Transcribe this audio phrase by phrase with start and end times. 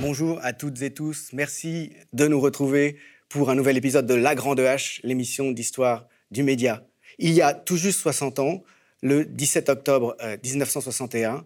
[0.00, 1.30] Bonjour à toutes et tous.
[1.32, 6.44] Merci de nous retrouver pour un nouvel épisode de La Grande H, l'émission d'histoire du
[6.44, 6.86] média.
[7.18, 8.62] Il y a tout juste 60 ans,
[9.02, 11.40] le 17 octobre 1961, euh,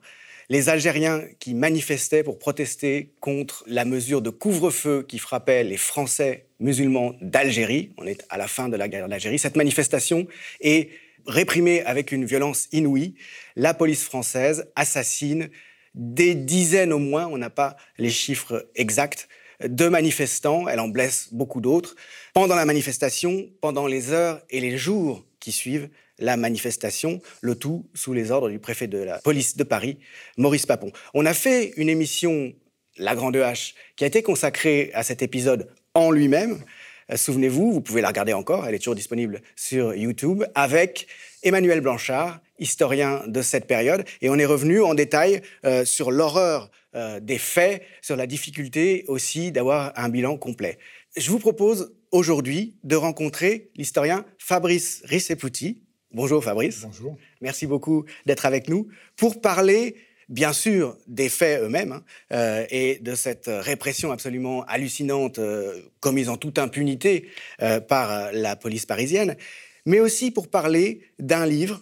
[0.51, 6.45] les Algériens qui manifestaient pour protester contre la mesure de couvre-feu qui frappait les Français
[6.61, 10.27] musulmans d'Algérie, on est à la fin de la guerre d'Algérie, cette manifestation
[10.61, 10.91] est
[11.29, 13.15] réprimée avec une violence inouïe.
[13.55, 15.49] La police française assassine
[15.95, 19.29] des dizaines au moins, on n'a pas les chiffres exacts,
[19.65, 21.97] de manifestants, elle en blesse beaucoup d'autres,
[22.33, 25.89] pendant la manifestation, pendant les heures et les jours qui suivent
[26.19, 29.99] la manifestation, le tout sous les ordres du préfet de la police de Paris,
[30.37, 30.93] Maurice Papon.
[31.15, 32.53] On a fait une émission,
[32.97, 36.61] La Grande H, qui a été consacrée à cet épisode en lui-même.
[37.11, 41.07] Euh, souvenez-vous, vous pouvez la regarder encore, elle est toujours disponible sur YouTube, avec
[41.43, 46.71] Emmanuel Blanchard, historien de cette période, et on est revenu en détail euh, sur l'horreur
[46.95, 50.79] euh, des faits, sur la difficulté aussi d'avoir un bilan complet.
[51.17, 55.83] Je vous propose aujourd'hui de rencontrer l'historien Fabrice Risseputi.
[56.13, 56.81] Bonjour Fabrice.
[56.83, 57.17] Bonjour.
[57.41, 59.97] Merci beaucoup d'être avec nous pour parler
[60.29, 65.39] bien sûr des faits eux-mêmes hein, euh, et de cette répression absolument hallucinante
[66.01, 67.29] commise en toute impunité
[67.89, 69.37] par la police parisienne,
[69.89, 71.81] mais aussi pour parler d'un livre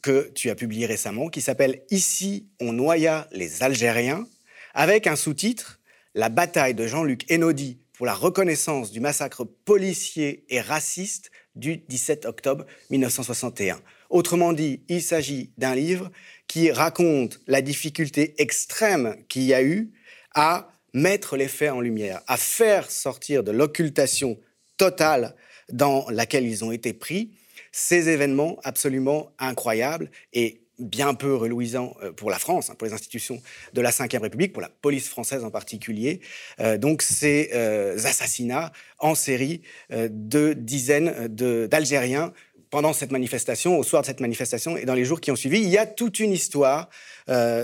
[0.00, 4.26] que tu as publié récemment qui s'appelle Ici, on noya les Algériens,
[4.72, 5.78] avec un sous-titre
[6.14, 12.24] La bataille de Jean-Luc Enodi pour la reconnaissance du massacre policier et raciste du 17
[12.24, 13.82] octobre 1961.
[14.08, 16.10] Autrement dit, il s'agit d'un livre
[16.46, 19.92] qui raconte la difficulté extrême qu'il y a eu
[20.34, 24.40] à mettre les faits en lumière, à faire sortir de l'occultation
[24.78, 25.36] totale
[25.70, 27.32] dans laquelle ils ont été pris
[27.72, 32.92] ces événements absolument incroyables et bien peu relouisants euh, pour la France, hein, pour les
[32.92, 33.40] institutions
[33.72, 36.20] de la Ve République, pour la police française en particulier.
[36.60, 42.32] Euh, donc ces euh, assassinats en série de dizaines d'Algériens
[42.70, 45.60] pendant cette manifestation, au soir de cette manifestation et dans les jours qui ont suivi.
[45.60, 46.88] Il y a toute une histoire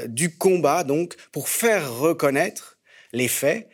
[0.07, 2.79] du combat donc pour faire reconnaître
[3.13, 3.69] les faits.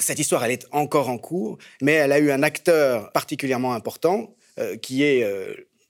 [0.00, 4.34] Cette histoire, elle est encore en cours, mais elle a eu un acteur particulièrement important,
[4.80, 5.24] qui est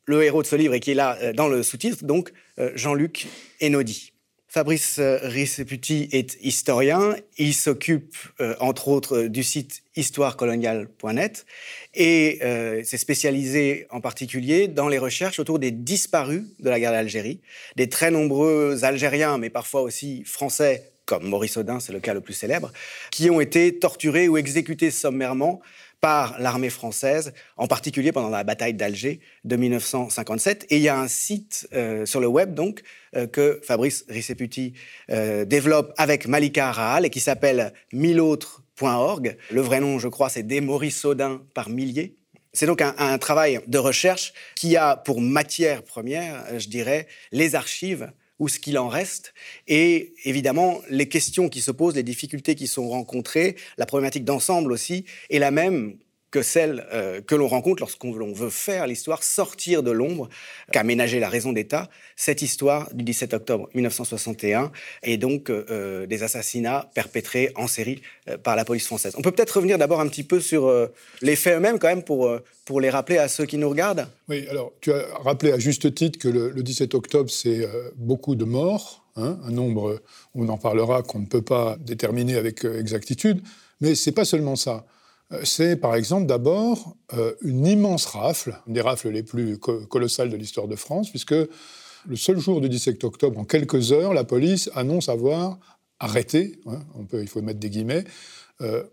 [0.06, 2.70] le héros de ce livre et qui est là euh, dans le sous-titre, donc euh,
[2.74, 3.26] Jean-Luc
[3.62, 4.12] Enodi.
[4.48, 7.16] Fabrice euh, Risseputi est historien.
[7.38, 8.16] Il s'occupe,
[8.60, 11.46] entre autres, du site histoirecoloniale.net
[11.94, 12.38] et
[12.84, 17.40] s'est spécialisé en particulier dans les recherches autour des disparus de la guerre d'Algérie,
[17.76, 22.20] des très nombreux Algériens, mais parfois aussi Français, comme Maurice Audin, c'est le cas le
[22.20, 22.72] plus célèbre,
[23.10, 25.60] qui ont été torturés ou exécutés sommairement
[26.02, 30.66] par l'armée française, en particulier pendant la bataille d'Alger de 1957.
[30.70, 32.82] Et il y a un site euh, sur le web donc
[33.14, 34.74] euh, que Fabrice Risseputi
[35.10, 39.36] euh, développe avec Malika Rahal et qui s'appelle milautres.org.
[39.52, 42.16] Le vrai nom, je crois, c'est des Maurice Saudin par milliers.
[42.52, 48.12] C'est donc un, travail de recherche qui a pour matière première, je dirais, les archives
[48.42, 49.34] ou ce qu'il en reste,
[49.68, 54.72] et évidemment les questions qui se posent, les difficultés qui sont rencontrées, la problématique d'ensemble
[54.72, 55.96] aussi, est la même
[56.32, 60.28] que celle euh, que l'on rencontre lorsqu'on veut faire l'histoire sortir de l'ombre
[60.72, 64.72] qu'aménager la raison d'État, cette histoire du 17 octobre 1961
[65.04, 68.02] et donc euh, euh, des assassinats perpétrés en série
[68.42, 69.14] par la police française.
[69.18, 70.72] On peut peut-être revenir d'abord un petit peu sur
[71.20, 74.06] les faits eux-mêmes quand même pour, pour les rappeler à ceux qui nous regardent.
[74.28, 78.44] Oui, alors tu as rappelé à juste titre que le, 17 octobre, c'est beaucoup de
[78.44, 80.00] morts, hein, un nombre,
[80.34, 83.42] on en parlera, qu'on ne peut pas déterminer avec exactitude,
[83.80, 84.86] mais c'est pas seulement ça.
[85.32, 90.30] Euh, c'est par exemple d'abord euh, une immense rafle, une des rafles les plus colossales
[90.30, 94.24] de l'histoire de France, puisque le seul jour du 17 octobre, en quelques heures, la
[94.24, 95.58] police annonce avoir
[96.00, 98.04] arrêté, hein, on peut, il faut mettre des guillemets,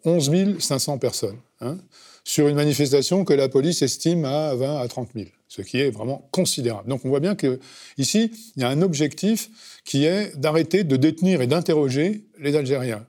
[0.05, 1.77] 11 euh, 500 personnes, hein,
[2.23, 5.89] sur une manifestation que la police estime à 20 à 30 000, ce qui est
[5.89, 6.87] vraiment considérable.
[6.87, 9.49] Donc on voit bien qu'ici, il y a un objectif
[9.85, 13.05] qui est d'arrêter de détenir et d'interroger les Algériens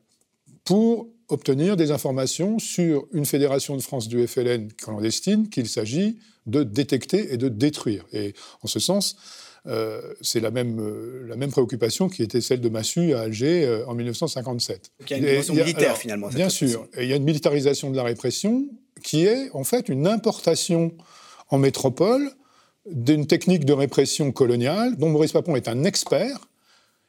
[0.64, 6.62] pour obtenir des informations sur une fédération de France du FLN clandestine qu'il s'agit de
[6.62, 8.06] détecter et de détruire.
[8.12, 9.16] Et en ce sens,
[9.66, 13.66] euh, c'est la même, euh, la même préoccupation qui était celle de Massu à Alger
[13.66, 14.90] euh, en 1957.
[15.00, 16.28] il y a une dimension militaire finalement.
[16.28, 18.68] Bien sûr, et il y a une militarisation de la répression
[19.02, 20.92] qui est en fait une importation
[21.48, 22.30] en métropole
[22.86, 26.48] d'une technique de répression coloniale dont Maurice Papon est un expert.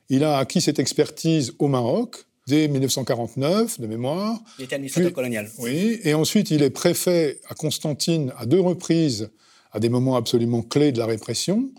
[0.10, 4.40] Il a acquis cette expertise au Maroc dès 1949, de mémoire.
[4.60, 5.50] Il était administrateur colonial.
[5.60, 9.30] Oui, et ensuite il est préfet à Constantine à deux reprises,
[9.72, 11.70] à des moments absolument clés de la répression.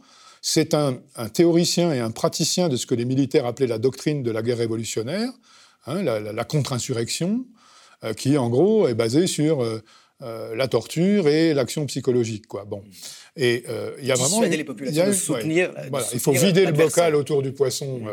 [0.40, 0.98] C'est un,
[1.32, 4.58] théoricien et un praticien de ce que les militaires appelaient la doctrine de la guerre
[4.58, 5.30] révolutionnaire,
[5.86, 7.44] hein, la, contre-insurrection,
[8.02, 9.84] euh, qui en gros est basée sur euh,
[10.22, 12.46] euh, la torture et l'action psychologique.
[12.46, 12.64] Quoi.
[12.64, 12.82] Bon.
[13.36, 13.64] Et
[13.98, 14.42] il y a vraiment.
[14.42, 15.72] les populations, de soutenir,
[16.12, 17.98] il faut vider le bocal autour du poisson.
[17.98, 18.10] Mmh.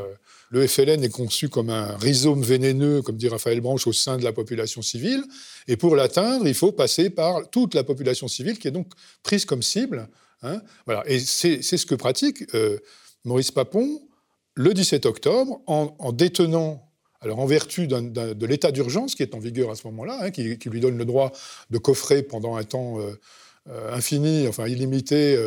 [0.52, 4.24] le FLN est conçu comme un rhizome vénéneux, comme dit Raphaël Branche, au sein de
[4.24, 5.24] la population civile.
[5.68, 8.88] Et pour l'atteindre, il faut passer par toute la population civile, qui est donc
[9.24, 10.08] prise comme cible
[10.42, 11.04] Hein, voilà.
[11.08, 12.80] Et c'est ce que pratique euh,
[13.26, 14.02] Maurice Papon
[14.56, 16.89] le 17 octobre en, détenant,
[17.22, 20.44] alors en vertu de l'état d'urgence qui est en vigueur à ce moment-là, hein, qui,
[20.44, 21.32] lui donne le droit
[21.70, 23.20] de coffrer pendant un temps euh,
[23.70, 25.38] euh, infini, enfin illimité,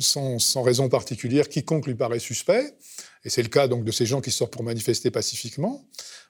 [0.00, 2.74] sans, sans, raison particulière, quiconque lui paraît suspect.
[3.24, 5.84] Et c'est le cas donc de ces gens qui sortent pour manifester pacifiquement.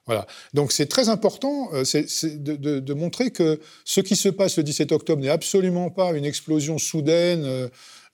[0.05, 0.27] Voilà.
[0.53, 5.21] Donc c'est très important euh, de, montrer que ce qui se passe le 17 octobre
[5.21, 7.67] n'est absolument pas une explosion soudaine, euh,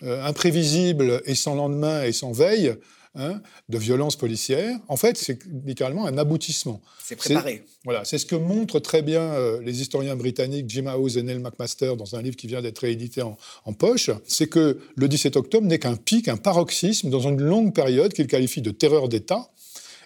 [0.04, 2.74] euh, imprévisible et sans lendemain et sans veille.
[3.14, 4.80] Hein, de violence policière.
[4.88, 6.82] En fait, c'est littéralement un aboutissement.
[7.04, 7.66] C'est préparé.
[7.84, 11.98] Voilà, c'est ce que montrent très bien les historiens britanniques Jim House et Neil McMaster
[11.98, 14.12] dans un livre qui vient d'être réédité en, en poche.
[14.26, 18.28] C'est que le 17 octobre n'est qu'un pic, un paroxysme dans une longue période qu'ils
[18.28, 19.52] qualifient de terreur d'État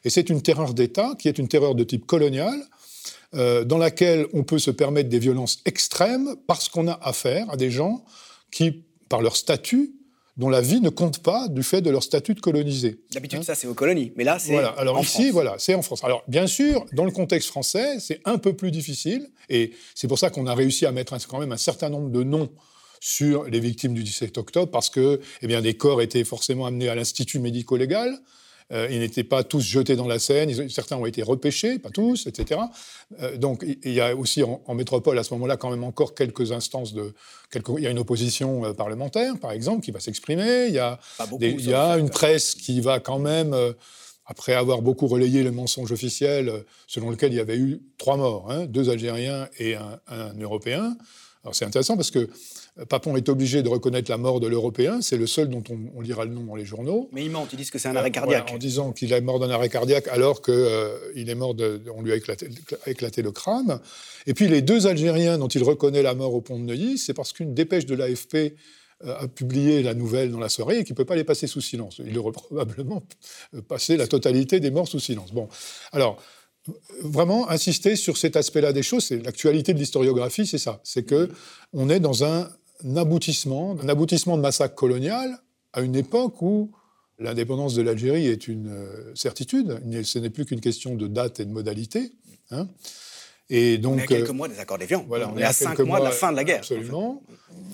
[0.05, 2.53] et c'est une terreur d'État qui est une terreur de type colonial,
[3.33, 7.57] euh, dans laquelle on peut se permettre des violences extrêmes parce qu'on a affaire à
[7.57, 8.05] des gens
[8.51, 9.95] qui, par leur statut,
[10.37, 12.99] dont la vie ne compte pas du fait de leur statut de colonisé.
[13.13, 14.69] D'habitude, hein ça, c'est aux colonies, mais là, c'est voilà.
[14.77, 16.03] Alors ici, voilà, c'est en France.
[16.03, 20.19] Alors, bien sûr, dans le contexte français, c'est un peu plus difficile, et c'est pour
[20.19, 22.49] ça qu'on a réussi à mettre quand même un certain nombre de noms
[22.99, 26.89] sur les victimes du 17 octobre, parce que eh bien, des corps étaient forcément amenés
[26.89, 28.17] à l'institut médico-légal,
[28.71, 32.25] euh, ils n'étaient pas tous jetés dans la Seine, certains ont été repêchés, pas tous,
[32.25, 32.61] etc.
[33.21, 36.51] Euh, donc il y a aussi en, métropole à ce moment-là quand même encore quelques
[36.51, 37.13] instances de...
[37.53, 40.99] il y a une opposition euh, parlementaire, par exemple, qui va s'exprimer, il y a,
[41.39, 43.55] il y a une presse qui va quand même
[44.25, 46.51] après avoir beaucoup relayé le mensonge officiel
[46.87, 50.97] selon lequel il y avait eu trois morts, hein, deux Algériens et un, un Européen.
[51.43, 52.27] Alors c'est intéressant parce que
[52.89, 55.01] Papon est obligé de reconnaître la mort de l'Européen.
[55.01, 57.09] C'est le seul dont on, lira le nom dans les journaux.
[57.13, 58.51] Mais ils mentent, ils disent que c'est un arrêt cardiaque.
[58.51, 62.01] en disant qu'il est mort d'un arrêt cardiaque alors qu'il euh, est mort, de, on
[62.01, 63.79] lui a éclaté, le crâne.
[64.27, 67.13] Et puis les deux Algériens dont il reconnaît la mort au pont de Neuilly, c'est
[67.13, 68.35] parce qu'une dépêche de l'AFP
[69.05, 71.47] euh, a publié la nouvelle dans la soirée et qu'il ne peut pas les passer
[71.47, 72.01] sous silence.
[72.05, 73.03] Il aurait probablement
[73.69, 75.31] passé la totalité des morts sous silence.
[75.31, 75.47] Bon,
[75.93, 76.21] alors,
[77.01, 79.05] vraiment insister sur cet aspect-là des choses.
[79.05, 80.81] C'est l'actualité de l'historiographie, c'est ça.
[80.83, 81.29] C'est que
[81.71, 82.49] on est dans un
[82.83, 85.39] un aboutissement, un aboutissement de massacre colonial
[85.73, 86.71] à une époque où
[87.19, 89.79] l'indépendance de l'Algérie est une euh, certitude.
[90.03, 92.11] Ce n'est plus qu'une question de date et de modalité.
[92.51, 92.67] Hein.
[93.49, 95.05] Et donc, on est à quelques euh, mois des accords d'Évian.
[95.07, 96.59] Voilà, on, est à, cinq mois, de la fin de la guerre.
[96.59, 97.21] Absolument.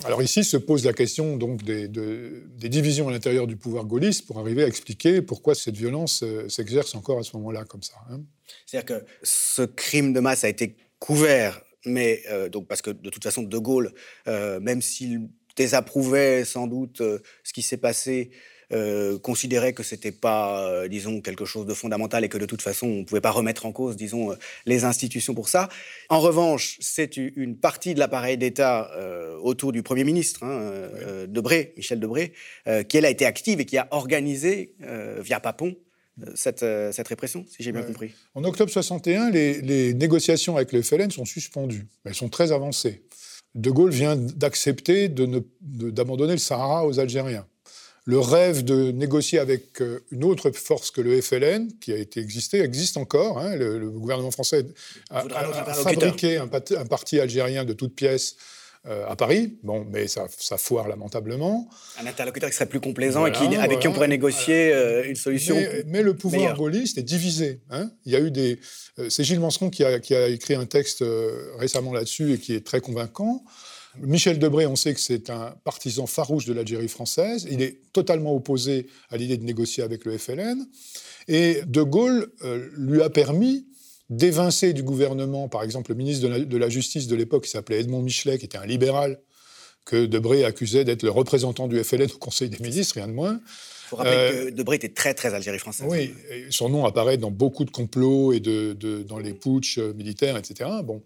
[0.04, 4.26] Alors ici se pose la question donc des, des divisions à l'intérieur du pouvoir gaulliste
[4.26, 7.94] pour arriver à expliquer pourquoi cette violence euh, s'exerce encore à ce moment-là comme ça.
[8.10, 8.20] Hein.
[8.66, 13.10] C'est-à-dire que ce crime de masse a été couvert mais euh, donc parce que de
[13.10, 13.92] toute façon, De Gaulle,
[14.28, 18.30] euh, même s'il désapprouvait sans doute euh, ce qui s'est passé,
[19.20, 22.98] considérait que c'était pas, disons, quelque chose de fondamental et que de toute façon, on
[23.00, 24.34] ne pouvait pas remettre en cause, disons,
[24.64, 25.68] les institutions pour ça.
[26.08, 28.90] En revanche, c'est une partie de l'appareil d'État
[29.42, 30.72] autour du Premier ministre, hein,
[31.28, 32.32] Debré, Michel Debré,
[32.88, 34.74] qui elle a été active et qui a organisé,
[35.20, 35.76] via Papon,
[36.34, 38.12] cette, euh, cette, répression, si j'ai bien compris.
[38.34, 41.86] En octobre 61, les, négociations avec le FLN sont suspendues.
[42.04, 43.02] Elles sont très avancées.
[43.54, 47.46] De Gaulle vient d'accepter d'abandonner le Sahara aux Algériens.
[48.04, 52.18] Le rêve de négocier avec euh, une autre force que le FLN, qui a été
[52.18, 53.38] existé, existe encore.
[53.38, 53.54] Hein.
[53.54, 54.66] Le, gouvernement français
[55.10, 55.22] a,
[55.74, 58.36] fabriqué un, un, parti algérien de toutes pièces
[58.88, 59.58] euh, à Paris.
[59.62, 61.70] Bon, mais ça, ça, foire lamentablement.
[62.00, 65.14] Un interlocuteur qui serait plus complaisant et qui, avec qui on pourrait négocier euh, une
[65.14, 65.56] solution.
[65.86, 67.60] Mais, le pouvoir gaulliste est divisé.
[67.70, 67.92] Hein.
[68.06, 68.58] Il y a eu des.
[68.98, 71.04] Euh, c'est Gilles qui a, qui a, écrit un texte
[71.60, 73.44] récemment là-dessus et qui est très convaincant.
[74.00, 77.46] Michel Debré, on sait que c'est un partisan farouche de l'Algérie française.
[77.48, 80.66] Il est totalement opposé à l'idée de négocier avec le FLN.
[81.28, 82.32] Et De Gaulle
[82.76, 83.64] lui a permis
[84.10, 88.02] d'évincer du gouvernement, par exemple, le ministre de la, Justice de l'époque, qui s'appelait Edmond
[88.02, 89.18] Michelet, qui était un libéral,
[89.84, 93.40] que Debré accusait d'être le représentant du FLN au Conseil des ministres, rien de moins.
[93.42, 95.86] Il faut rappeler euh, que Debré était très, très Algérie française.
[95.90, 96.14] Oui,
[96.50, 100.70] son nom apparaît dans beaucoup de complots et de, dans les putschs militaires, etc.
[100.84, 101.02] Bon.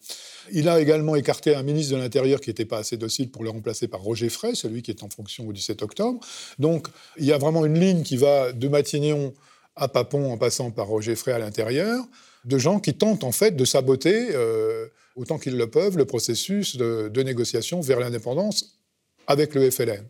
[0.53, 3.51] Il a également écarté un ministre de l'Intérieur qui n'était pas assez docile pour le
[3.51, 6.21] remplacer par Roger Frey, celui qui est en fonction au 17 octobre.
[6.59, 9.33] Donc, il y a vraiment une ligne qui va de Matignon
[9.75, 12.05] à Papon en passant par Roger Frey à l'intérieur
[12.47, 14.87] de gens qui tentent en fait de saboter, euh,
[15.17, 18.79] autant qu'ils le peuvent, le processus de, négociation vers l'indépendance
[19.27, 20.05] avec le FLN.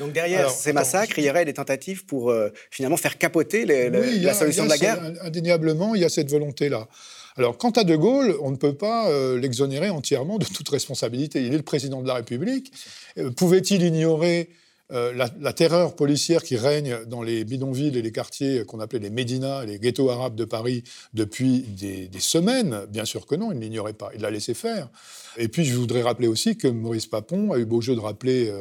[0.00, 4.34] Donc derrière ces massacres, il y aurait des tentatives pour euh, finalement faire capoter la
[4.34, 6.88] solution de la guerre Indéniablement, il y a cette volonté-là.
[7.36, 11.44] Alors, quant à De Gaulle, on ne peut pas euh, l'exonérer entièrement de toute responsabilité.
[11.44, 12.72] Il est le président de la République.
[13.18, 14.50] Euh, pouvait-il ignorer
[14.94, 19.64] la, terreur policière qui règne dans les bidonvilles et les quartiers qu'on appelait les Médinas,
[19.64, 23.92] les ghettos arabes de Paris depuis des, semaines Bien sûr que non, il ne l'ignorait
[23.92, 24.10] pas.
[24.14, 24.88] Il l'a laissé faire.
[25.36, 28.52] Et puis, je voudrais rappeler aussi que Maurice Papon a eu beau jeu de rappeler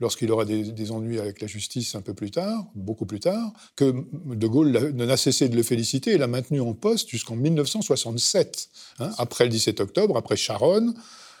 [0.00, 4.04] lorsqu'il aura des, ennuis avec la justice un peu plus tard, beaucoup plus tard, que
[4.26, 8.68] De Gaulle n'a cessé de le féliciter et l'a maintenu en poste jusqu'en 1967,
[8.98, 10.94] hein, après le 17 octobre, après Charonne.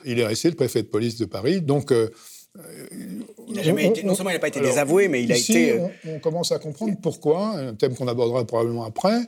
[0.04, 1.60] Il est resté le préfet de police de Paris.
[1.60, 2.10] Donc, euh,
[2.56, 5.72] non seulement il n'a pas été désavoué, mais il a été.
[5.72, 9.20] Euh, on, on, commence à comprendre pourquoi, un thème qu'on abordera probablement après,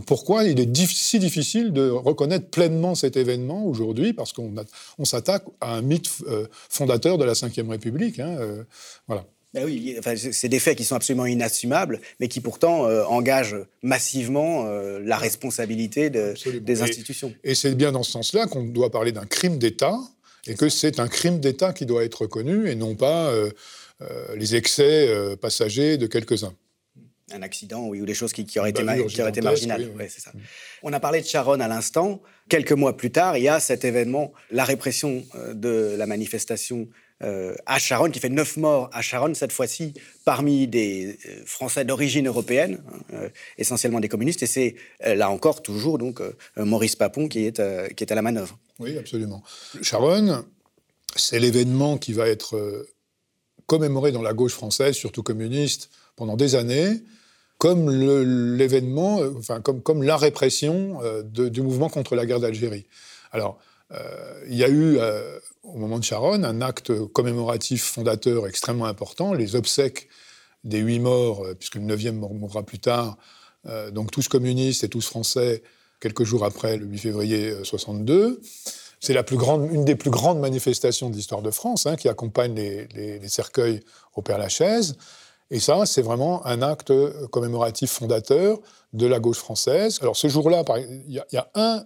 [0.00, 4.54] pourquoi il est si difficile de reconnaître pleinement cet événement aujourd'hui Parce qu'on
[4.98, 8.18] on s'attaque à un mythe euh, fondateur de la Ve République.
[8.18, 8.62] Hein, euh,
[9.06, 9.26] voilà.
[9.52, 13.58] Ben oui, enfin, c'est des faits qui sont absolument inassumables, mais qui pourtant euh, engagent
[13.82, 17.34] massivement la responsabilité de, des institutions.
[17.44, 19.98] Et, c'est bien dans ce sens-là qu'on doit parler d'un crime d'État,
[20.46, 23.32] et que c'est un crime d'État qui doit être reconnu, et non pas
[24.34, 26.54] les excès passagers de quelques-uns
[27.32, 29.88] un accident oui, ou des choses qui, auraient, été, qui auraient été marginales.
[30.08, 30.32] ça.
[30.82, 32.22] On a parlé de Sharon à l'instant.
[32.48, 36.88] Quelques mois plus tard, il y a cet événement, la répression euh, de la manifestation
[37.22, 41.84] euh, à Sharon, qui fait neuf morts à Sharon, cette fois-ci parmi des euh, Français
[41.84, 44.42] d'origine européenne, hein, essentiellement des communistes.
[44.42, 44.74] Et c'est
[45.04, 46.20] là encore toujours donc
[46.56, 47.60] Maurice Papon qui est,
[47.94, 48.58] qui est à la manœuvre.
[48.78, 49.42] Oui, absolument.
[49.80, 50.44] Sharon,
[51.16, 52.86] c'est l'événement qui va être
[53.66, 57.02] commémoré dans la gauche française, surtout communiste, pendant des années
[57.62, 57.90] comme
[58.56, 62.86] l'événement, euh, enfin comme, comme la répression euh, du mouvement contre la guerre d'Algérie.
[63.30, 63.71] Alors, euh,
[64.48, 64.98] il y a eu,
[65.62, 70.08] au moment de Charonne, un acte commémoratif fondateur extrêmement important, les obsèques
[70.64, 73.16] des huit morts, puisque le neuvième mourra plus tard,
[73.92, 75.62] donc tous communistes et tous français,
[76.00, 78.40] quelques jours après le 8 février 62.
[79.00, 82.08] C'est la plus grande, une des plus grandes manifestations de l'histoire de France, hein, qui
[82.08, 82.86] accompagne les,
[83.18, 83.80] les cercueils
[84.14, 84.96] au Père-Lachaise.
[85.52, 86.92] Et ça, c'est vraiment un acte
[87.28, 88.58] commémoratif fondateur
[88.94, 89.98] de la gauche française.
[90.00, 90.64] Alors ce jour-là,
[91.06, 91.84] il y, a un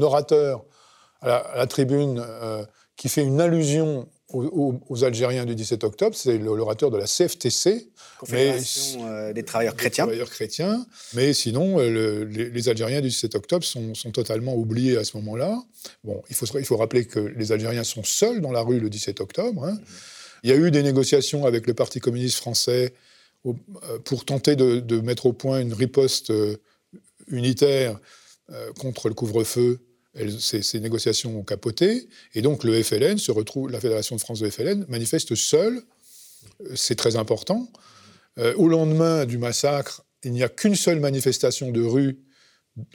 [0.00, 0.64] orateur
[1.24, 2.64] à la, tribune euh,
[2.96, 7.88] qui fait une allusion aux, Algériens du 17 octobre, c'est l'orateur de la CFTC.
[8.18, 10.04] Confédération euh, des travailleurs chrétiens.
[10.04, 10.86] Travailleurs chrétiens.
[11.14, 15.62] Mais sinon, euh, les, Algériens du 17 octobre sont, totalement oubliés à ce moment-là.
[16.04, 18.90] Bon, il faut, il faut rappeler que les Algériens sont seuls dans la rue le
[18.90, 19.64] 17 octobre.
[19.64, 19.74] Hein.
[19.74, 20.40] Mm-hmm.
[20.44, 22.94] Il y a eu des négociations avec le Parti communiste français
[23.46, 23.52] euh,
[24.04, 26.32] pour tenter de, mettre au point une riposte
[27.28, 27.98] unitaire
[28.78, 29.80] contre le couvre-feu.
[30.38, 34.48] Ces, négociations ont capoté, et donc le FLN se retrouve, la Fédération de France de
[34.48, 35.82] FLN manifeste seule,
[36.74, 37.68] c'est très important.
[38.56, 42.18] au lendemain du massacre, il n'y a qu'une seule manifestation de rue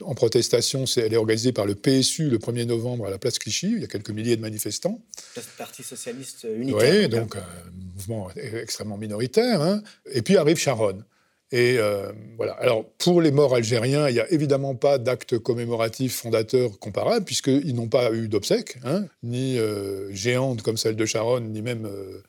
[0.02, 3.72] en protestation, elle est organisée par le PSU le 1er novembre à la place Clichy.
[3.72, 5.02] Il y a quelques milliers de manifestants.
[5.36, 7.02] Le Parti socialiste unitaire.
[7.02, 7.46] Oui, donc un
[7.94, 9.62] mouvement extrêmement minoritaire.
[9.62, 9.82] Hein.
[10.12, 11.04] Et puis arrive Charonne.
[11.52, 12.52] Et euh, voilà.
[12.54, 17.74] Alors, pour les morts algériens, il n'y a évidemment pas d'acte commémoratif fondateur comparable, puisqu'ils
[17.74, 22.22] n'ont pas eu d'obsèques, hein, ni euh, géantes comme celle de Charonne, ni même, euh,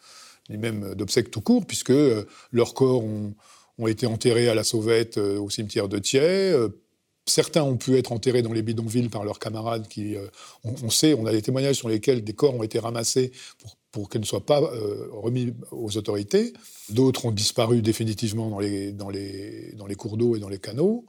[0.50, 1.94] ni même d'obsèques tout court, puisque
[2.52, 3.34] leurs corps ont,
[3.88, 6.54] été enterrés à la sauvette au cimetière de Thiers,
[7.28, 10.28] Certains ont pu être enterrés dans les bidonvilles par leurs camarades qui, euh,
[10.64, 14.10] on, sait, on a des témoignages sur lesquels des corps ont été ramassés pour, pour
[14.10, 16.54] qu'ils ne soient pas euh, remis aux autorités.
[16.90, 20.60] D'autres ont disparu définitivement dans les, dans les, dans les cours d'eau et dans les
[20.60, 21.06] canaux.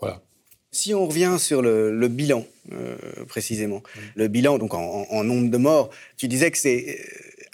[0.00, 0.22] Voilà.
[0.70, 2.96] Si on revient sur le, bilan, euh,
[3.28, 3.82] précisément,
[4.16, 6.98] le bilan, donc en, en, nombre de morts, tu disais que c'est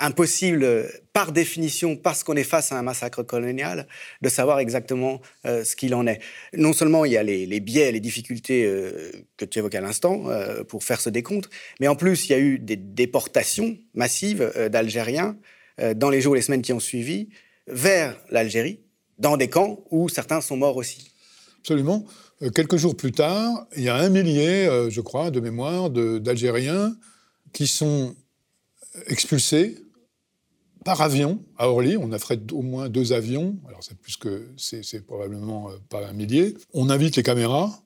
[0.01, 3.87] impossible, par définition, parce qu'on est face à un massacre colonial,
[4.23, 6.21] de savoir exactement euh, ce qu'il en est.
[6.55, 10.25] Non seulement il y a les, biais, les difficultés euh, que tu évoques à l'instant
[10.29, 14.51] euh, pour faire ce décompte, mais en plus il y a eu des déportations massives
[14.71, 15.37] d'Algériens
[15.95, 17.29] dans les jours et les semaines qui ont suivi
[17.67, 18.81] vers l'Algérie,
[19.19, 21.13] dans des camps où certains sont morts aussi.
[21.61, 22.07] Absolument.
[22.55, 26.95] quelques jours plus tard, il y a un millier, je crois, de mémoire, d'Algériens
[27.53, 28.15] qui sont
[29.07, 29.77] expulsés
[30.85, 31.97] par avion à Orly.
[31.97, 33.57] On a fait au moins deux avions.
[33.67, 36.55] Alors c'est plus que c'est probablement euh, pas un millier.
[36.73, 37.83] On invite les caméras,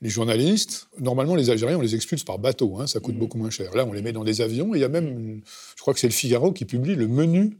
[0.00, 0.88] les journalistes.
[0.98, 2.78] Normalement, les Algériens, on les expulse par bateau.
[2.78, 3.18] Hein, ça coûte mmh.
[3.18, 3.74] beaucoup moins cher.
[3.74, 4.74] Là, on les met dans des avions.
[4.74, 5.42] il y a même,
[5.76, 7.58] je crois que c'est le Figaro qui publie le menu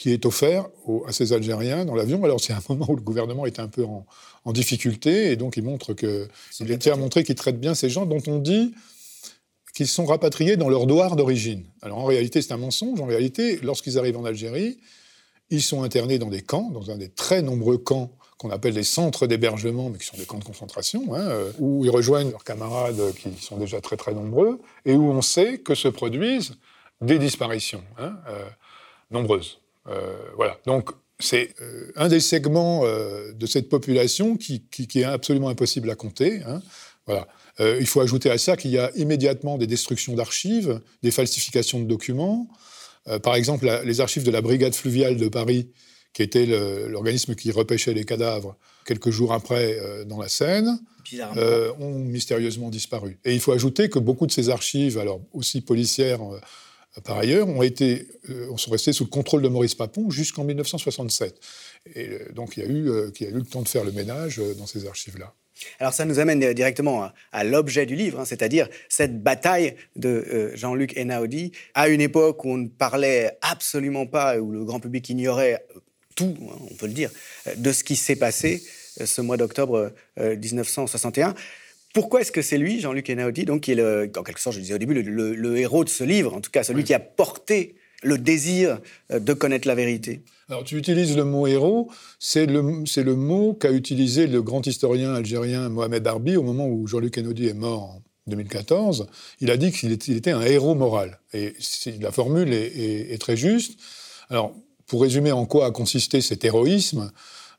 [0.00, 0.66] qui est offert
[1.06, 2.24] à ces Algériens dans l'avion.
[2.24, 4.06] Alors c'est un moment où le gouvernement est un peu en,
[4.52, 6.26] difficulté et donc il montre que
[6.58, 8.74] il tient à montrer qu'il traite bien ces gens dont on dit
[9.72, 11.64] qu'ils sont rapatriés dans leur douar d'origine.
[11.82, 13.00] Alors en réalité, c'est un mensonge.
[13.00, 14.78] En réalité, lorsqu'ils arrivent en Algérie,
[15.50, 18.84] ils sont internés dans des camps, dans un des très nombreux camps qu'on appelle des
[18.84, 22.44] centres d'hébergement, mais qui sont des camps de concentration, hein, euh, où ils rejoignent leurs
[22.44, 26.54] camarades qui sont déjà très très nombreux, et où on sait que se produisent
[27.02, 28.44] des disparitions hein, euh,
[29.10, 29.58] nombreuses.
[29.88, 30.56] Euh, voilà.
[30.64, 31.54] Donc c'est
[31.96, 36.40] un des segments de cette population qui, est absolument impossible à compter.
[36.46, 36.62] Hein.
[37.06, 37.28] Voilà.
[37.60, 41.84] Il faut ajouter à ça qu'il y a immédiatement des destructions d'archives, des falsifications de
[41.84, 42.48] documents.
[43.22, 45.68] par exemple, les archives de la brigade fluviale de Paris
[46.12, 46.46] qui était
[46.88, 50.80] l'organisme qui repêchait les cadavres quelques jours après euh, dans la Seine,
[51.36, 53.18] euh, ont mystérieusement disparu.
[53.24, 56.40] Et il faut ajouter que beaucoup de ces archives, alors aussi policières euh,
[57.04, 58.08] par ailleurs, ont été,
[58.56, 61.40] sont restées sous le contrôle de Maurice Papon jusqu'en 1967.
[61.94, 64.42] Et donc il y a eu, qui a eu le temps de faire le ménage
[64.58, 65.32] dans ces archives-là.
[65.78, 70.96] Alors ça nous amène directement à, l'objet du livre, hein, c'est-à-dire cette bataille de Jean-Luc
[70.98, 75.64] Enaudi à une époque où on ne parlait absolument pas, où le grand public ignorait
[76.14, 77.10] tout, hein, on peut le dire,
[77.56, 78.62] de ce qui s'est passé
[79.00, 81.30] euh, ce mois d'octobre 1961.
[81.30, 81.32] Euh,
[81.94, 84.60] Pourquoi est-ce que c'est lui, Jean-Luc Einaudi, donc qui est, le, en quelque sorte, je
[84.60, 87.74] disais au début, le, héros de ce livre, en tout cas celui qui a porté
[88.02, 88.78] le désir
[89.10, 93.54] euh, de connaître la vérité alors, tu utilises le mot héros, c'est le, le, mot
[93.54, 97.82] qu'a utilisé le grand historien algérien Mohamed Arbi au moment où Jean-Luc Einaudi est mort
[97.84, 99.06] en 2014.
[99.40, 101.20] Il a dit qu'il était, un héros moral.
[101.32, 101.54] Et
[102.00, 103.78] la formule est, est très juste.
[104.28, 104.52] Alors,
[104.88, 107.12] pour résumer en quoi a consisté cet héroïsme,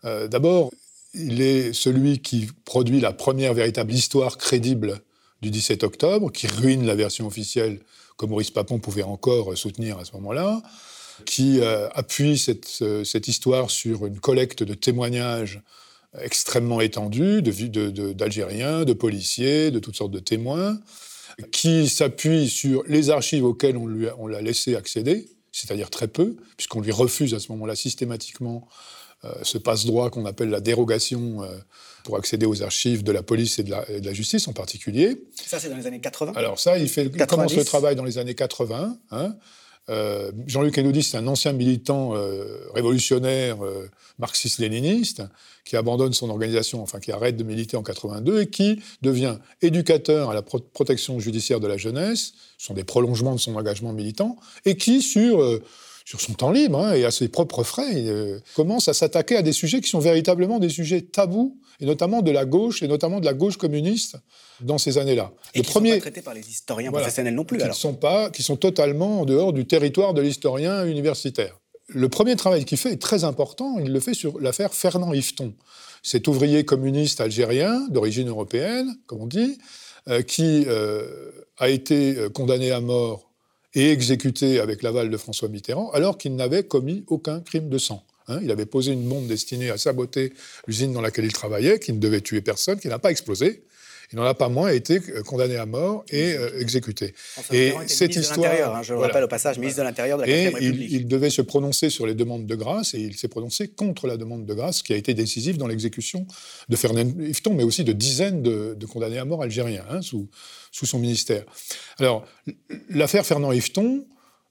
[0.03, 0.69] euh, d'abord,
[1.13, 5.00] il est celui qui produit la première véritable histoire crédible
[5.41, 7.79] du 17 octobre, qui ruine la version officielle
[8.18, 10.62] que Maurice Papon pouvait encore soutenir à ce moment-là,
[11.25, 15.62] qui euh, appuie cette, cette, histoire sur une collecte de témoignages
[16.20, 20.80] extrêmement étendue d'Algériens, de, de, policiers, de toutes sortes de témoins,
[21.51, 26.36] qui s'appuie sur les archives auxquelles on, lui on l'a laissé accéder, c'est-à-dire très peu,
[26.58, 28.68] puisqu'on lui refuse à ce moment-là systématiquement
[29.24, 31.58] euh, ce passe-droit qu'on appelle la dérogation euh,
[32.03, 35.24] pour accéder aux archives de la police et de la, justice en particulier.
[35.35, 38.03] Ça, c'est dans les années 80 Alors ça, il, fait, il commence le travail dans
[38.03, 38.98] les années 80.
[39.11, 39.35] Hein.
[39.90, 42.14] Euh, Jean-Luc Enaudi, c'est un ancien militant
[42.74, 43.57] révolutionnaire
[44.20, 45.24] marxiste-léniniste
[45.66, 50.29] qui abandonne son organisation, enfin qui arrête de militer en 82 et qui devient éducateur
[50.29, 52.33] à la protection judiciaire de la jeunesse.
[52.57, 55.42] Ce sont des prolongements de son engagement militant et qui, sur
[56.05, 59.42] sur son temps libre hein, et à ses propres frais, euh, commence à s'attaquer à
[59.42, 63.20] des sujets qui sont véritablement des sujets tabous, et notamment de la gauche, et notamment
[63.20, 64.18] de la gauche communiste
[64.61, 65.31] dans ces années-là.
[65.53, 67.57] Et qui ne sont pas traités par les historiens professionnels non plus.
[67.57, 71.57] Qui, Sont pas, qui sont totalement en dehors du territoire de l'historien universitaire.
[71.87, 75.53] Le premier travail qu'il fait est très important, il le fait sur l'affaire Fernand Yveton.
[76.03, 79.57] Cet ouvrier communiste algérien, d'origine européenne, comme on dit,
[80.07, 83.30] euh, qui euh, a été condamné à mort
[83.74, 88.03] et exécuté avec l'aval de François Mitterrand, alors qu'il n'avait commis aucun crime de sang.
[88.27, 88.40] Hein.
[88.44, 90.34] il avait posé une bombe destinée à saboter
[90.68, 93.64] l'usine dans laquelle il travaillait, qui ne devait tuer personne, qui n'a pas explosé.
[94.11, 97.13] Il n'en a pas moins été euh, condamné à mort et euh, exécuté.
[97.51, 100.50] et cette histoire, hein, je le rappelle au passage, ministre de l'Intérieur de la et
[100.50, 100.91] République.
[100.91, 104.17] Il, devait se prononcer sur les demandes de grâce et il s'est prononcé contre la
[104.17, 106.27] demande de grâce, qui a été décisive dans l'exécution
[106.67, 110.29] de Fernand Yveton, mais aussi de dizaines de, condamnés à mort algériens hein, sous,
[110.71, 111.43] sous son ministère.
[111.97, 112.25] Alors,
[112.89, 114.05] l'affaire Fernand Yveton,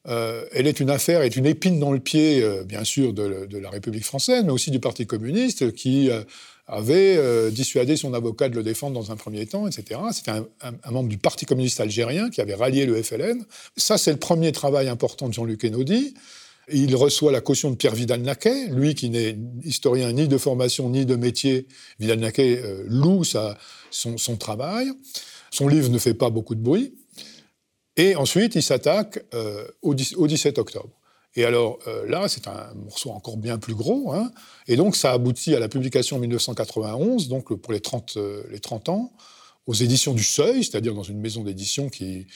[0.08, 3.58] euh, elle est une affaire, est une épine dans le pied, bien sûr, de, de,
[3.58, 6.08] la République française, mais aussi du Parti communiste, qui
[6.70, 10.00] avait euh, dissuadé son avocat de le défendre dans un premier temps, etc.
[10.12, 13.44] C'était un, membre du Parti communiste algérien qui avait rallié le FLN.
[13.76, 16.14] Ça, c'est le premier travail important de Jean-Luc Enaudi.
[16.72, 21.04] Il reçoit la caution de Pierre Vidal-Naquet, lui qui n'est historien ni de formation ni
[21.04, 21.66] de métier.
[21.98, 24.92] Vidal-Naquet euh, loue son, travail.
[25.50, 26.94] Son livre ne fait pas beaucoup de bruit.
[27.96, 30.99] Et ensuite, il s'attaque euh, au 17 octobre.
[31.36, 34.12] Et alors euh, là, c'est un morceau encore bien plus gros.
[34.12, 34.30] Hein.
[34.66, 38.60] et donc, ça aboutit à la publication en 1991, donc pour les 30, euh, les
[38.60, 39.12] 30 ans,
[39.66, 42.26] aux éditions du Seuil, c'est-à-dire dans une maison d'édition qui,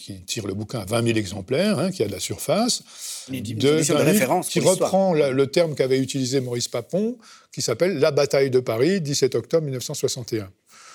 [0.00, 2.84] qui, tire le bouquin à 20 000 exemplaires, hein, qui a de la surface.
[3.28, 4.48] Une de, de référence.
[4.48, 7.18] Qui reprend le terme qu'avait utilisé Maurice Papon,
[7.52, 10.50] qui s'appelle La bataille de Paris, 17 octobre 1961.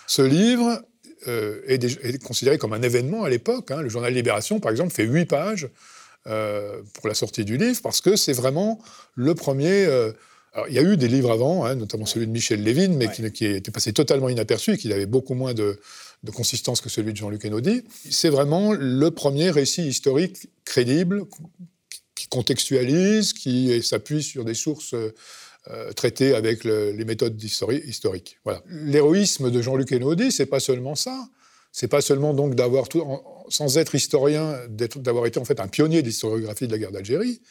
[0.07, 0.81] Ce livre
[1.27, 3.71] euh, est, est, considéré comme un événement à l'époque.
[3.71, 3.81] Hein.
[3.81, 5.67] Le journal Libération, par exemple, fait 8 pages
[6.29, 8.79] euh, pour la sortie du livre, parce que c'est vraiment
[9.15, 9.85] le premier.
[9.85, 10.11] Euh,
[10.53, 13.11] alors, il y a eu des livres avant, hein, notamment celui de Michel Lévin, mais
[13.31, 15.79] qui, était passé totalement inaperçu et qui avait beaucoup moins de,
[16.33, 17.83] consistance que celui de Jean-Luc Enaudi.
[18.09, 21.25] C'est vraiment le premier récit historique crédible,
[22.15, 28.39] qui contextualise, qui s'appuie sur des sources euh, traitées avec les méthodes historiques.
[28.43, 28.63] Voilà.
[28.69, 31.27] L'héroïsme de Jean-Luc Enaudi, c'est pas seulement ça.
[31.71, 33.03] C'est pas seulement donc d'avoir tout,
[33.49, 37.41] sans être historien, d'avoir été en fait un pionnier de l'historiographie de la guerre d'Algérie.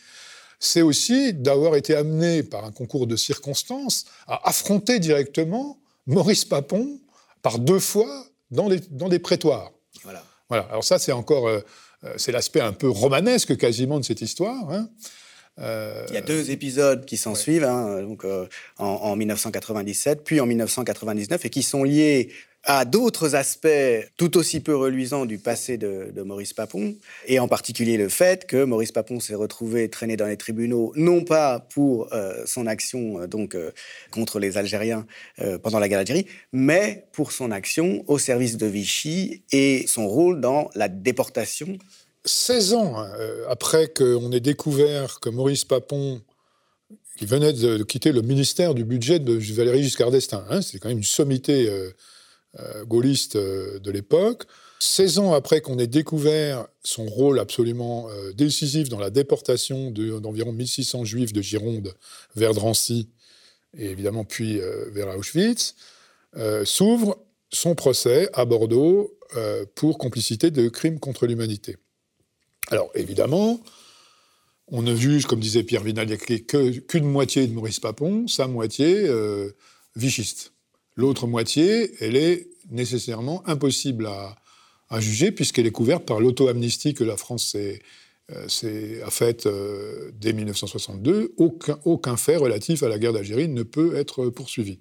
[0.60, 7.00] c'est aussi d'avoir été amené par un concours de circonstances à affronter directement Maurice Papon
[7.42, 9.72] par deux fois dans, dans des prétoires.
[10.02, 10.24] Voilà.
[10.48, 10.64] voilà.
[10.64, 11.60] Alors ça, c'est encore, euh,
[12.04, 14.70] euh, c'est l'aspect un peu romanesque quasiment de cette histoire.
[14.70, 14.88] Hein.
[15.60, 20.40] Euh, Il y a deux épisodes qui s'en suivent, hein, donc, en, en, 1997, puis
[20.40, 22.32] en 1999, et qui sont liés
[22.64, 23.68] à d'autres aspects
[24.16, 28.64] tout aussi peu reluisants du passé de, Maurice Papon, et en particulier le fait que
[28.64, 33.26] Maurice Papon s'est retrouvé traîné dans les tribunaux, non pas pour euh, son action euh,
[33.26, 33.70] donc euh,
[34.10, 35.06] contre les Algériens
[35.62, 40.40] pendant la guerre d'Algérie, mais pour son action au service de Vichy et son rôle
[40.40, 41.78] dans la déportation.
[42.24, 42.96] 16 ans
[43.48, 46.20] après qu'on ait découvert que Maurice Papon
[47.16, 50.44] qui venait de quitter le ministère du budget de Valéry Giscard d'Estaing.
[50.50, 51.68] Hein, c'est quand même une sommité
[52.84, 54.44] gaulliste euh, de l'époque.
[54.80, 60.52] 16 ans après qu'on ait découvert son rôle absolument euh, décisif dans la déportation d'environ
[60.52, 61.94] 1600 juifs de Gironde
[62.36, 63.10] vers Drancy,
[63.76, 64.60] et évidemment puis
[64.92, 65.74] vers Auschwitz,
[66.64, 67.18] s'ouvre
[67.50, 69.18] son procès à Bordeaux
[69.74, 71.76] pour complicité de crimes contre l'humanité.
[72.68, 73.60] Alors évidemment,
[74.68, 79.06] on ne juge, comme disait Pierre Vinal, qu'une moitié de Maurice Papon, sa moitié
[79.96, 80.52] vichiste.
[80.98, 84.34] L'autre moitié, elle est nécessairement impossible à,
[84.98, 87.80] juger puisqu'elle est couverte par l'auto-amnistie que la France s'est,
[88.32, 91.34] euh, a faite euh, dès 1962.
[91.36, 94.80] Aucun, aucun fait relatif à la guerre d'Algérie ne peut être poursuivi.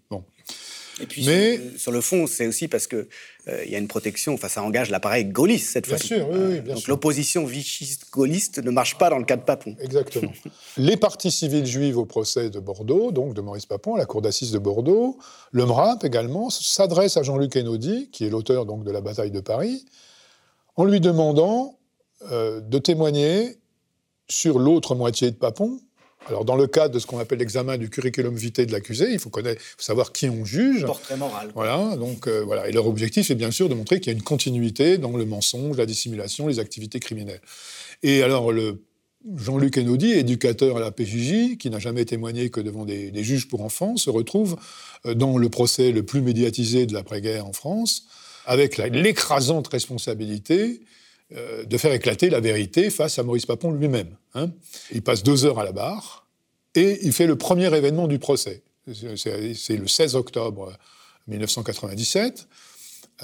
[1.00, 3.08] Et puis Mais, sur, le fond, c'est aussi parce qu'il
[3.48, 6.16] euh, y a une protection, enfin ça engage l'appareil gaulliste cette fois-ci.
[6.16, 9.44] Bien sûr, oui, oui bien Donc l'opposition vichiste-gaulliste ne marche pas dans le cas de
[9.44, 9.76] Papon.
[9.80, 10.32] Exactement.
[10.78, 14.22] les parties civiles juives au procès de Bordeaux, donc de Maurice Papon, à la cour
[14.22, 15.18] d'assises de Bordeaux,
[15.52, 19.42] le MRAP également, s'adresse à Jean-Luc Enaudi, qui est l'auteur donc de la bataille de
[19.42, 19.86] Paris,
[20.76, 21.78] en lui demandant
[22.32, 23.58] euh, de témoigner
[24.30, 25.80] sur l'autre moitié de Papon,
[26.28, 29.20] alors, dans le cadre de ce qu'on appelle l'examen du curriculum vitae de l'accusé, il
[29.20, 30.86] faut, connaître, savoir qui on juge.
[30.86, 31.52] Portrait moral.
[31.56, 32.68] Voilà, donc euh, voilà.
[32.68, 35.26] Et leur objectif est bien sûr de montrer qu'il y a une continuité dans le
[35.26, 37.42] mensonge, la dissimulation, les activités criminelles.
[38.04, 38.84] Et alors, le
[39.36, 43.62] Jean-Luc Enaudi, éducateur à la PJJ, qui n'a jamais témoigné que devant des, juges pour
[43.62, 44.58] enfants, se retrouve
[45.06, 48.04] euh, dans le procès le plus médiatisé de l'après-guerre en France,
[48.46, 50.82] avec l'écrasante responsabilité
[51.36, 54.16] euh, de faire éclater la vérité face à Maurice Papon lui-même.
[54.34, 54.50] Hein.
[54.92, 56.26] Il passe deux heures à la barre
[56.74, 58.64] et il fait le premier événement du procès.
[58.94, 60.72] C'est le 16 octobre
[61.28, 62.48] 1997.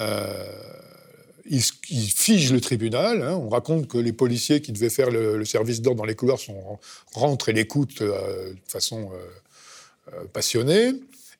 [0.00, 0.44] Euh,
[1.46, 3.22] il, fige le tribunal.
[3.22, 3.36] Hein.
[3.36, 6.78] On raconte que les policiers qui devaient faire le, service d'ordre dans les couloirs sont,
[7.14, 9.12] rentrent et l'écoutent euh, de façon
[10.34, 10.92] passionnée.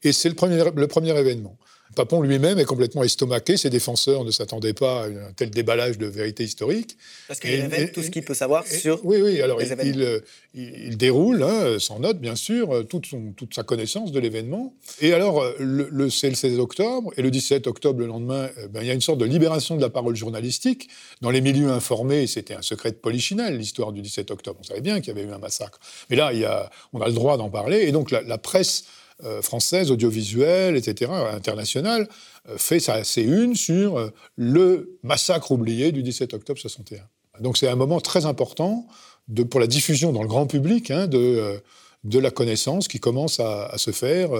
[0.03, 1.59] Et c'est le premier, le premier événement.
[1.94, 3.57] Papon lui-même est complètement estomaqué.
[3.57, 6.96] Ses défenseurs ne s'attendaient pas à un tel déballage de vérité historique.
[7.28, 9.04] Parce qu'il révèle tout ce qu'il peut savoir sur.
[9.04, 9.40] Oui, oui.
[9.40, 10.22] Alors, il,
[10.54, 14.74] il, déroule, hein, sans note, bien sûr, toute, son, toute sa connaissance de l'événement.
[15.00, 18.87] Et alors, le, c'est le 16 octobre, et le 17 octobre, le lendemain, ben, il
[18.87, 20.88] y a une sorte de libération de la parole journalistique.
[21.20, 24.59] Dans les milieux informés, c'était un secret de polichinelle, l'histoire du 17 octobre.
[24.61, 25.78] On savait bien qu'il y avait eu un massacre.
[26.11, 27.83] Mais là, il y a, on a le droit d'en parler.
[27.83, 28.85] Et donc, la presse
[29.22, 32.09] euh, française, audiovisuelle, etc., internationale,
[32.48, 37.00] euh, fait sa C1 sur euh, le massacre oublié du 17 octobre 61.
[37.38, 38.88] Donc c'est un moment très important
[39.29, 41.62] de, pour la diffusion dans le grand public hein, de,
[42.03, 44.31] de la connaissance qui commence à, se faire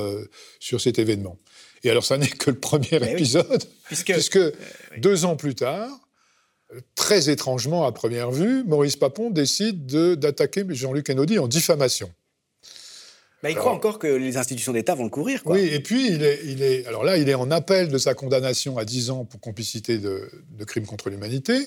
[0.59, 1.39] sur cet événement.
[1.85, 4.41] Et alors ça n'est que le premier épisode, puisque,
[4.99, 5.89] deux ans plus tard,
[6.97, 12.11] très étrangement à première vue, Maurice Papon décide d'attaquer Jean-Luc Enaudi en diffamation.
[13.45, 15.43] Bah, il croit encore que les institutions d'État vont le couvrir.
[15.45, 18.15] Oui, et puis il est, il est, alors là, il est en appel de sa
[18.15, 21.59] condamnation à 10 ans pour complicité de, de crimes contre l'humanité,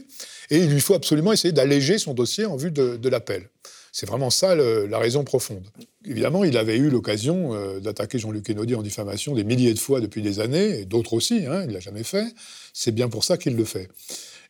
[0.49, 3.51] et il lui faut absolument essayer d'alléger son dossier en vue de, l'appel.
[3.91, 5.67] C'est vraiment ça la raison profonde.
[6.03, 10.01] Évidemment, il avait eu l'occasion euh, d'attaquer Jean-Luc Enaudi en diffamation des milliers de fois
[10.01, 12.25] depuis des années, et d'autres aussi, hein, il ne l'a jamais fait.
[12.73, 13.87] C'est bien pour ça qu'il le fait.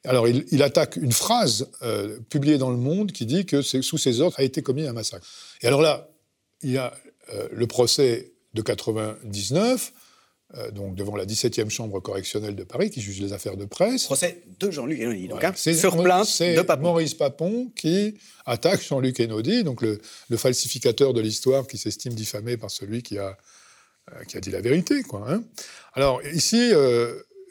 [0.06, 4.22] Alors, il, attaque une phrase euh, publiée dans Le Monde qui dit que sous ses
[4.22, 5.28] ordres a été commis un massacre.
[5.62, 6.08] Et alors là,
[6.62, 6.94] il y a
[7.34, 9.94] euh, le procès de 99,
[10.56, 14.06] euh, donc devant la 17e chambre correctionnelle de Paris, qui juge les affaires de presse.
[14.06, 16.82] Procès de Jean-Luc Hénaudi, donc, hein, sur plainte de Papon.
[16.84, 20.00] Maurice Papon qui attaque Jean-Luc Hénaudi, donc le,
[20.38, 23.38] falsificateur de l'histoire qui s'estime diffamé par celui qui a,
[24.12, 25.04] euh, qui a dit la vérité.
[25.04, 25.44] Quoi, hein.
[25.94, 26.72] Alors ici,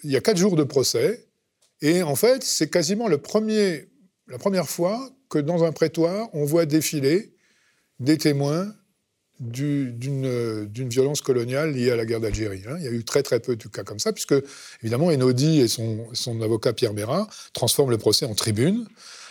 [0.04, 1.26] il y a quatre jours de procès,
[1.82, 3.88] et en fait, c'est quasiment le premier,
[4.28, 7.34] la première fois que dans un prétoire, on voit défiler
[8.00, 8.74] des témoins
[9.40, 12.62] d'une violence coloniale liée à la guerre d'Algérie.
[12.68, 12.76] Hein.
[12.78, 14.34] Il y a eu très très peu de cas comme ça, puisque
[14.82, 18.86] évidemment Enodi et son, avocat Pierre Mérat transforment le procès en tribune,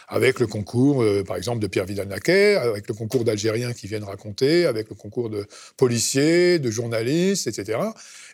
[0.07, 4.03] avec le concours, euh, par exemple, de Pierre Vidal-Naquet, avec le concours d'Algériens qui viennent
[4.03, 7.79] raconter, avec le concours de policiers, de journalistes, etc.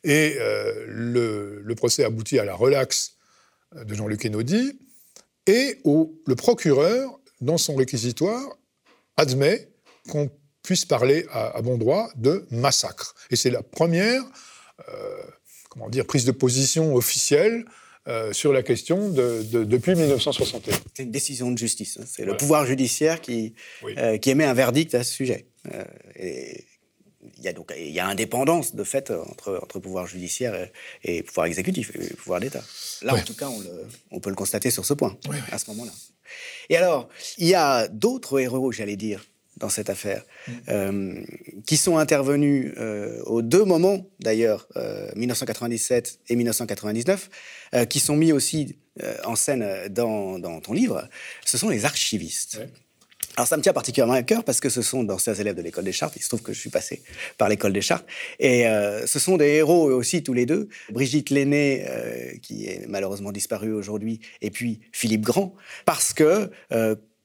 [0.03, 3.15] Et euh, le, procès aboutit à la relaxe
[3.73, 4.77] de Jean-Luc Enaudi,
[5.47, 8.57] et le procureur, dans son réquisitoire,
[9.17, 9.69] admet
[10.10, 10.29] qu'on
[10.71, 13.15] puisse parler à, bon droit de massacre.
[13.29, 14.23] Et c'est la première
[15.71, 17.65] comment dire, prise de position officielle
[18.07, 20.75] euh, sur la question de, depuis 1961.
[20.93, 21.97] C'est une décision de justice.
[21.99, 22.03] Hein.
[22.05, 23.55] C'est le pouvoir judiciaire qui,
[23.97, 25.47] euh, qui émet un verdict à ce sujet.
[25.73, 25.84] Euh,
[26.15, 26.65] et
[27.38, 30.69] il y a donc il y a indépendance de fait entre, entre pouvoir judiciaire
[31.03, 32.63] et, pouvoir exécutif, et pouvoir d'État.
[33.03, 35.15] Là, en tout cas, on, le, on, peut le constater sur ce point,
[35.51, 35.91] à ce moment-là.
[36.69, 37.07] Et alors,
[37.38, 39.23] il y a d'autres héros, j'allais dire,
[39.62, 40.52] dans cette affaire, mm.
[40.69, 41.24] euh,
[41.65, 44.67] qui sont intervenus euh, aux deux moments, d'ailleurs,
[45.15, 47.30] 1997 euh, et 1999,
[47.88, 48.76] qui sont mis aussi
[49.24, 51.08] en scène dans, ton livre,
[51.45, 52.60] ce sont les archivistes.
[53.38, 55.86] Alors ça me tient particulièrement à cœur parce que ce sont d'anciens élèves de l'école
[55.86, 56.15] des Chartes.
[56.17, 57.02] Il se trouve que je suis passé
[57.38, 58.06] par l'école des Chartes.
[58.39, 58.65] Et
[59.06, 60.67] ce sont des héros aussi tous les deux.
[60.91, 61.88] Brigitte Lenné,
[62.41, 66.52] qui est malheureusement disparue aujourd'hui, et puis Philippe Grand, parce que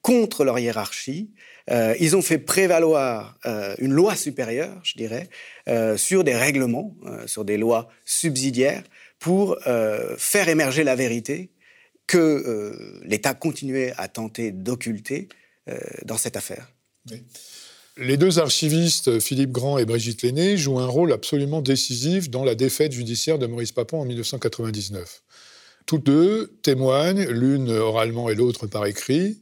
[0.06, 1.32] contre leur hiérarchie,
[1.70, 5.28] euh, ils ont fait prévaloir euh, une loi supérieure, je dirais,
[5.68, 6.94] euh, sur des règlements,
[7.26, 8.82] sur des lois subsidiaires,
[9.18, 9.56] pour
[10.18, 11.50] faire émerger la vérité
[12.06, 15.28] que l'État continuait à tenter d'occulter
[16.04, 16.70] dans cette affaire.
[17.96, 22.54] Les deux archivistes, Philippe Grand et Brigitte Lenné, jouent un rôle absolument décisif dans la
[22.54, 25.22] défaite judiciaire de Maurice Papon en 1999.
[25.86, 29.40] Toutes deux témoignent, l'une oralement et l'autre par écrit,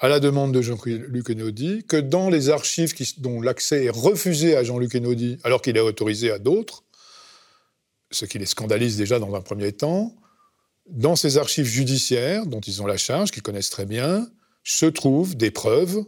[0.00, 4.64] à la demande de Jean-Luc Enaudi, que dans les archives dont l'accès est refusé à
[4.64, 6.84] Jean-Luc Enaudi, alors qu'il est autorisé à d'autres,
[8.10, 10.16] ce qui les scandalise déjà dans un premier temps,
[10.88, 14.26] dans ces archives judiciaires dont ils ont la charge, qu'ils connaissent très bien,
[14.64, 16.02] se trouvent des preuves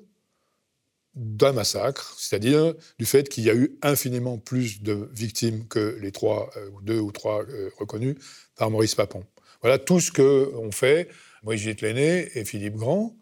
[1.14, 6.12] d'un massacre, c'est-à-dire du fait qu'il y a eu infiniment plus de victimes que les
[6.12, 8.16] trois, euh, ou deux ou trois euh, reconnus
[8.56, 9.22] par Maurice Papon.
[9.60, 11.10] Voilà tout ce qu'ont fait
[11.42, 13.14] Brigitte Lenné et Philippe Grand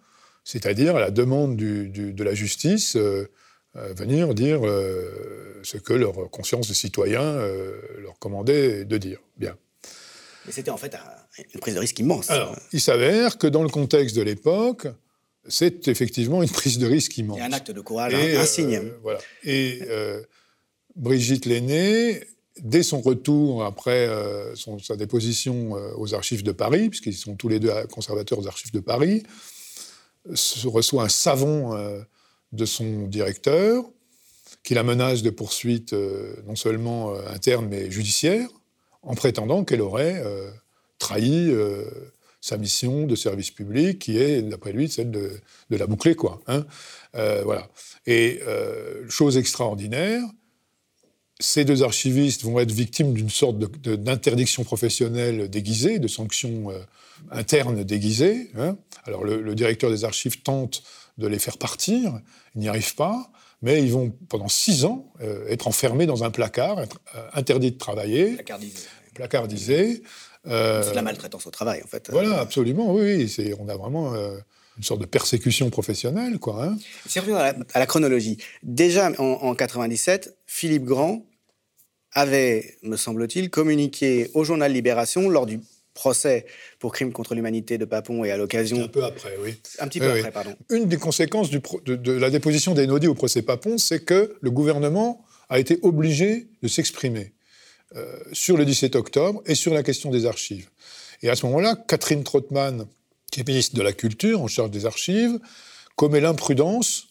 [0.51, 3.31] c'est-à-dire à la demande de la justice, euh,
[3.77, 7.39] euh, venir dire euh, ce que leur conscience de citoyen
[7.99, 9.21] leur commandait de dire.
[9.37, 9.57] Bien.
[10.47, 10.97] Mais c'était en fait
[11.55, 12.31] une prise de risque immense.
[12.31, 14.89] Alors, il s'avère que dans le contexte de l'époque,
[15.47, 17.41] c'est effectivement une prise de risque immense.
[17.41, 18.91] A un acte de courage Et, insigne.
[19.03, 19.21] voilà.
[19.45, 19.83] Et
[20.97, 22.25] Brigitte Lenné,
[22.59, 24.09] dès son retour après
[24.57, 28.81] sa déposition aux archives de Paris, puisqu'ils sont tous les deux conservateurs aux archives de
[28.81, 29.23] Paris,
[30.69, 32.01] reçoit un savon euh,
[32.53, 33.85] de son directeur,
[34.63, 38.49] qui la menace de poursuites euh, non seulement euh, internes mais judiciaires,
[39.03, 40.23] en prétendant qu'elle aurait
[40.99, 41.51] trahi
[42.43, 46.43] sa mission de service public, qui est, d'après lui, celle de, la boucler, quoi.
[46.47, 46.67] Hein.
[47.15, 47.67] voilà.
[48.05, 48.43] Et
[49.09, 50.23] chose extraordinaire,
[51.41, 56.79] ces deux archivistes vont être victimes d'une sorte d'interdiction professionnelle déguisée, de sanctions euh,
[57.31, 58.51] internes déguisées.
[58.57, 58.77] Hein.
[59.05, 60.83] Alors le, directeur des archives tente
[61.19, 62.21] de les faire partir,
[62.55, 63.31] il n'y arrive pas,
[63.63, 67.73] mais ils vont pendant six ans euh, être enfermés dans un placard, être euh, interdits
[67.73, 68.35] de travailler.
[68.35, 68.79] Placardisé.
[69.15, 70.03] Placardisé.
[70.45, 72.09] C'est de la maltraitance au travail, en fait.
[72.11, 73.31] Voilà, absolument, oui.
[73.59, 76.65] on a vraiment une sorte de persécution professionnelle, quoi.
[76.65, 76.79] Hein.
[77.07, 81.27] Si on revient à la, chronologie, déjà en, en 97, Philippe Grand
[82.13, 85.61] avait, me semble-t-il, communiqué au journal Libération lors du
[85.95, 86.47] procès
[86.79, 88.83] pour crime contre l'humanité de Papon et à l'occasion...
[88.83, 89.61] Un peu après, oui.
[89.79, 90.55] Un petit peu après, pardon.
[90.71, 95.59] Une des conséquences de, la déposition d'Enodi au procès Papon, c'est que le gouvernement a
[95.59, 97.33] été obligé de s'exprimer
[97.97, 100.71] euh, sur le 17 octobre et sur la question des archives.
[101.23, 102.87] Et à ce moment-là, Catherine Trottmann,
[103.31, 105.39] qui est ministre de la Culture en charge des archives,
[105.97, 107.09] commet l'imprudence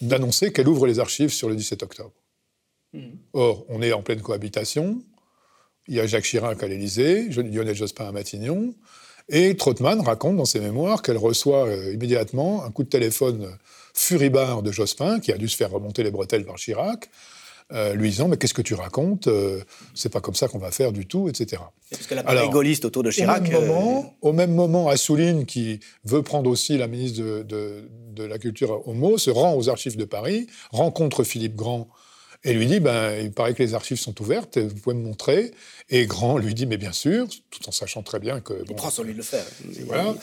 [0.00, 2.12] d'annoncer qu'elle ouvre les archives sur le 17 octobre.
[2.92, 3.16] Mm.
[3.32, 5.02] Or, on est en pleine cohabitation.
[5.88, 8.74] Il y a Jacques Chirac à l'Élysée, Lionel Jospin à Matignon.
[9.28, 13.48] Et Trottmann raconte dans ses mémoires qu'elle reçoit euh, immédiatement un coup de téléphone
[13.92, 17.08] furibard de Jospin, qui a dû se faire remonter les bretelles par Chirac,
[17.72, 19.62] euh, lui disant Mais qu'est-ce que tu racontes euh,
[19.94, 21.62] C'est pas comme ça qu'on va faire du tout, etc.
[21.90, 23.42] Parce que la gaulliste autour de Chirac.
[23.42, 27.90] Au même, moment, au même moment, Assouline, qui veut prendre aussi la ministre de, de,
[28.12, 31.88] de la Culture au mot, se rend aux archives de Paris, rencontre Philippe Grand
[32.44, 35.52] et lui dit, ben, il paraît que les archives sont ouvertes, vous pouvez me montrer.
[35.88, 38.52] Et Grand lui dit, mais bien sûr, tout en sachant très bien que...
[38.52, 39.44] Bon, il prend sur lui de le faire.
[39.86, 40.14] Voilà.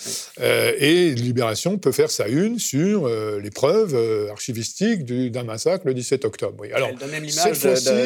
[0.42, 5.86] Euh, et Libération peut faire sa une sur euh, les preuves euh, archivistiques d'un massacre
[5.86, 6.58] le 17 octobre.
[6.60, 6.72] Oui.
[6.74, 7.60] Alors, Elle donne même l'image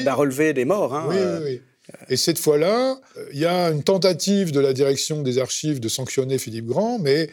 [0.04, 0.94] d'un relevé des morts.
[0.94, 1.62] Hein, oui, oui, oui.
[2.10, 3.00] Et cette fois-là,
[3.32, 7.30] il y a une tentative de la direction des archives de sanctionner Philippe Grand, mais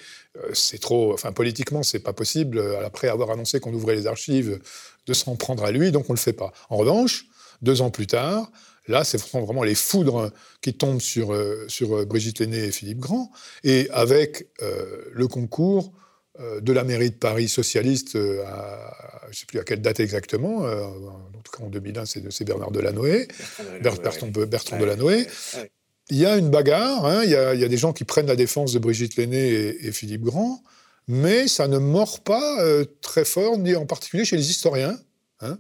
[0.53, 4.61] c'est trop, enfin politiquement, c'est pas possible, après avoir annoncé qu'on ouvrait les archives,
[5.07, 6.53] de s'en prendre à lui, donc on le fait pas.
[6.71, 7.27] En revanche,
[7.63, 8.51] deux ans plus tard,
[8.87, 11.35] Là, c'est vraiment les foudres qui tombent sur,
[11.69, 16.04] sur Brigitte Lenné et Philippe Grand, et avec le concours euh,
[16.39, 20.01] de la mairie de Paris socialiste, euh, à, je ne sais plus à quelle date
[20.01, 23.29] exactement, euh, en tout cas en 2001, c'est Bernard Delanoë,
[23.81, 25.27] Bertrand, Bertrand Delanoë.
[26.11, 28.73] Il y a une bagarre, hein, il, y a, des gens qui prennent la défense
[28.73, 30.63] de Brigitte Lenné et, Philippe Grand,
[31.07, 32.59] mais ça ne mord pas
[33.01, 34.99] très fort, ni en particulier chez les historiens,
[35.41, 35.59] hein,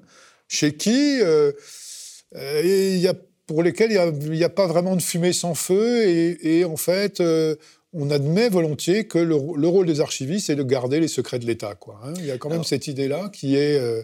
[0.48, 3.14] chez qui il y a
[3.46, 7.22] pour lesquels il n'y a, pas vraiment de fumée sans feu, et, et en fait,
[7.94, 11.74] on admet volontiers que le, rôle des archivistes est de garder les secrets de l'État.
[12.02, 12.12] Hein.
[12.18, 14.02] Il y a quand même cette idée-là qui est euh,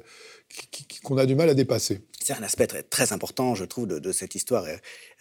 [1.03, 2.00] qu'on a du mal à dépasser.
[2.22, 4.66] C'est un aspect très, très, important, je trouve, de, cette histoire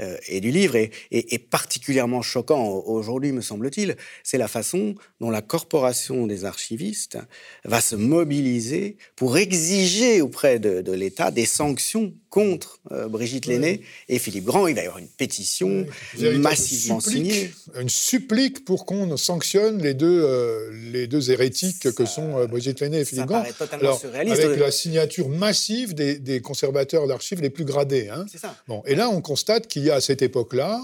[0.01, 5.41] euh, et du livre, et, particulièrement choquant aujourd'hui, me semble-t-il, c'est la façon dont la
[5.41, 7.17] corporation des archivistes
[7.63, 14.19] va se mobiliser pour exiger auprès de, l'État des sanctions contre euh, Brigitte Lenné et
[14.19, 14.67] Philippe Grand.
[14.67, 15.85] Il va y avoir une pétition
[16.17, 17.51] massivement signée.
[17.79, 22.99] Une supplique pour qu'on sanctionne les deux, euh, les deux hérétiques que sont Brigitte Lenné
[22.99, 23.43] et Philippe Grand.
[23.57, 24.41] Totalement surréaliste.
[24.41, 28.09] Avec la signature massive des, des conservateurs d'archives les plus gradés.
[28.09, 28.25] Hein.
[28.35, 28.55] Ça.
[28.67, 30.81] Bon, et là, on constate qu'il y a à cette époque-là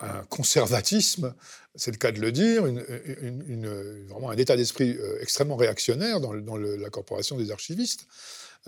[0.00, 1.34] un conservatisme,
[1.74, 6.34] c'est le cas de le dire, une, vraiment un état d'esprit euh, extrêmement réactionnaire dans,
[6.34, 8.06] dans la corporation des archivistes.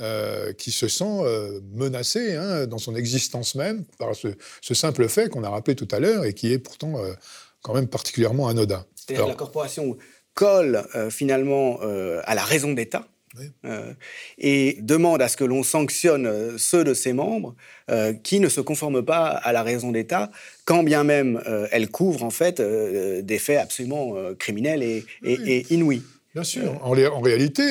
[0.00, 4.32] Euh, qui se sent euh, menacé hein, dans son existence même par ce,
[4.72, 6.94] simple fait qu'on a rappelé tout à l'heure et qui est pourtant
[7.60, 8.86] quand même particulièrement anodin.
[8.94, 9.98] C'est-à-dire que la corporation
[10.32, 13.06] colle finalement à la raison d'État,
[13.64, 13.94] euh,
[14.38, 17.54] et demande à ce que l'on sanctionne euh, ceux de ses membres
[17.90, 20.30] euh, qui ne se conforment pas à la raison d'État,
[20.64, 26.02] quand bien même elle couvre en fait des faits absolument criminels et, inouïs.
[26.34, 26.78] Bien sûr.
[26.82, 27.62] En, réalité,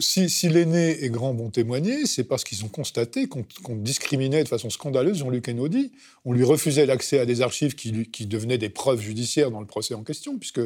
[0.00, 4.70] si, l'aîné et Grand vont témoigner, c'est parce qu'ils ont constaté qu'on discriminait de façon
[4.70, 5.92] scandaleuse Jean-Luc Enaudi.
[6.24, 9.66] On lui refusait l'accès à des archives qui, qui, devenaient des preuves judiciaires dans le
[9.66, 10.60] procès en question, puisque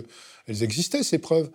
[0.47, 1.51] elles existaient, ces preuves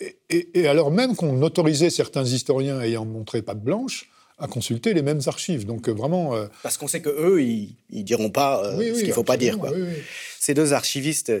[0.00, 5.20] et, alors même qu'on autorisait certains historiens ayant montré patte blanche à consulter les mêmes
[5.26, 5.64] archives.
[5.64, 6.36] Donc euh, vraiment.
[6.36, 9.36] Euh, Parce qu'on sait que eux, ils, ils diront pas euh, ce qu'il faut pas
[9.36, 9.58] dire.
[9.58, 9.72] Quoi.
[10.38, 11.32] Ces deux archivistes,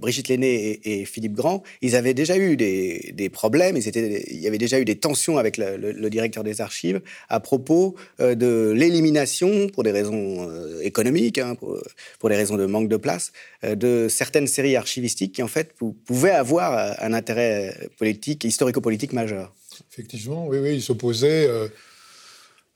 [0.00, 3.76] Brigitte Lenné et, Philippe Grand, ils avaient déjà eu des, des problèmes.
[3.76, 7.40] Ils étaient, il y avait déjà eu des tensions avec le, directeur des archives à
[7.40, 10.50] propos de l'élimination, pour des raisons
[10.82, 11.78] économiques, hein, pour,
[12.18, 13.32] pour, des raisons de manque de place,
[13.62, 15.72] de certaines séries archivistiques qui en fait
[16.04, 19.54] pouvaient avoir un intérêt politique, historico-politique majeur.
[19.90, 21.48] Effectivement, oui, oui, ils s'opposaient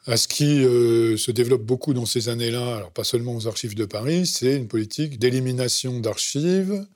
[0.07, 3.75] à ce qui euh, se développe beaucoup dans ces années-là, alors pas seulement aux archives
[3.75, 6.87] de Paris, c'est une politique d'élimination d'archives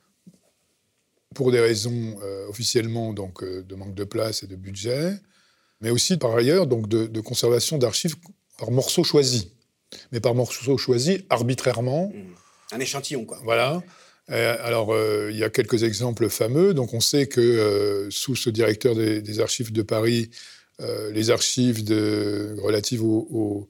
[1.33, 5.13] pour des raisons euh, officiellement donc euh, de manque de place et de budget,
[5.81, 8.15] mais aussi par ailleurs donc de, conservation d'archives
[8.59, 9.47] par morceaux choisis,
[10.11, 12.11] mais par morceaux choisis arbitrairement.
[12.13, 12.75] Mmh.
[12.75, 13.39] Un échantillon, quoi.
[13.43, 13.81] Voilà.
[14.27, 14.95] alors,
[15.31, 16.75] il y a quelques exemples fameux.
[16.75, 20.29] Donc, on sait que sous ce directeur des archives de Paris,
[20.81, 23.67] euh, les archives de, relatives aux,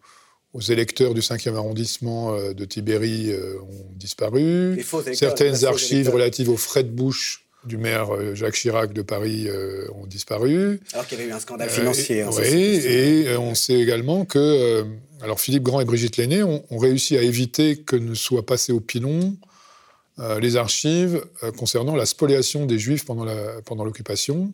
[0.69, 4.83] électeurs du 5e arrondissement euh, de Tibéri euh, ont disparu.
[5.13, 9.49] Certaines archives relatives aux frais de bouche du maire Jacques Chirac de Paris
[9.93, 10.79] ont disparu.
[10.93, 12.21] Alors qu'il y avait eu un scandale financier.
[12.21, 14.85] Hein, oui, et on sait également que
[15.21, 18.79] alors Philippe Grand et Brigitte Lenné ont, réussi à éviter que ne soient passés au
[18.79, 19.35] pilon
[20.41, 21.23] les archives
[21.57, 23.25] concernant la spoliation des Juifs pendant
[23.83, 24.35] l'occupation.
[24.35, 24.53] Pendant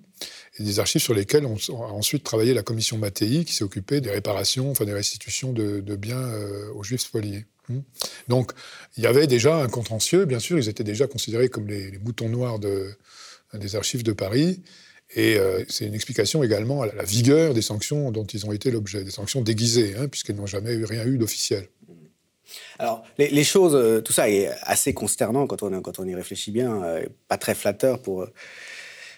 [0.58, 4.01] et des archives sur lesquelles on, a ensuite travaillé la commission Mattei, qui s'est occupée
[4.01, 7.45] des réparations, enfin des restitutions de, biens euh, aux juifs spoliés.
[7.67, 7.80] Hmm.
[8.28, 8.51] Donc
[8.97, 12.30] il y avait déjà un contentieux, bien sûr, ils étaient déjà considérés comme les, moutons
[12.30, 12.91] noirs de,
[13.54, 14.62] des archives de Paris.
[15.13, 18.71] Et euh, c'est une explication également à la, vigueur des sanctions dont ils ont été
[18.71, 21.67] l'objet, des sanctions déguisées, hein, puisqu'elles n'ont jamais eu, rien eu d'officiel.
[22.79, 26.51] Alors, les, choses, euh, tout ça est assez consternant quand on, quand on y réfléchit
[26.51, 26.81] bien,
[27.27, 28.25] pas très flatteur pour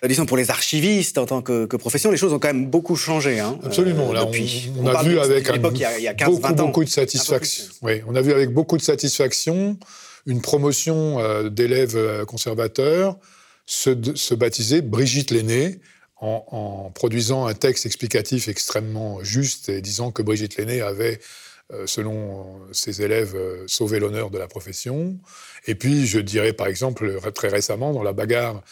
[0.04, 2.96] euh, disons pour les archivistes en tant que, profession, les choses ont quand même beaucoup
[2.96, 3.40] changé.
[3.40, 4.12] Hein, Absolument.
[4.14, 7.66] Là, on, a vu avec beaucoup, beaucoup de satisfaction.
[7.82, 9.78] Oui, on a vu avec beaucoup de satisfaction
[10.26, 13.18] une promotion euh, d'élèves euh, conservateurs
[13.66, 15.80] se, baptiser Brigitte Lenné.
[16.20, 21.20] En, produisant un texte explicatif extrêmement juste et disant que Brigitte Lenné avait
[21.86, 23.36] selon ses élèves,
[23.68, 25.18] sauvé l'honneur de la profession.
[25.66, 28.64] Et puis, je dirais par exemple, très récemment, dans la bagarre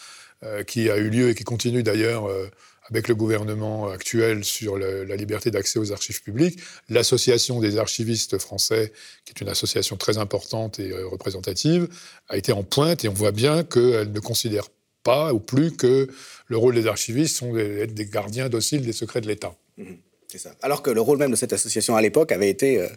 [0.44, 2.50] euh, qui a eu lieu et qui continue d'ailleurs euh,
[2.90, 6.60] avec le gouvernement actuel sur la liberté d'accès aux archives publiques.
[6.90, 8.92] L'association des archivistes français,
[9.24, 11.88] qui est une association très importante et euh, représentative,
[12.28, 14.66] a été en pointe et on voit bien qu'elle ne considère
[15.02, 16.06] pas ou plus que
[16.48, 19.54] le rôle des archivistes sont d'être des gardiens dociles des secrets de l'État.
[19.78, 19.84] Mmh.
[20.28, 20.50] C'est ça.
[20.60, 22.88] Alors que le rôle même de cette association à l'époque avait été, euh,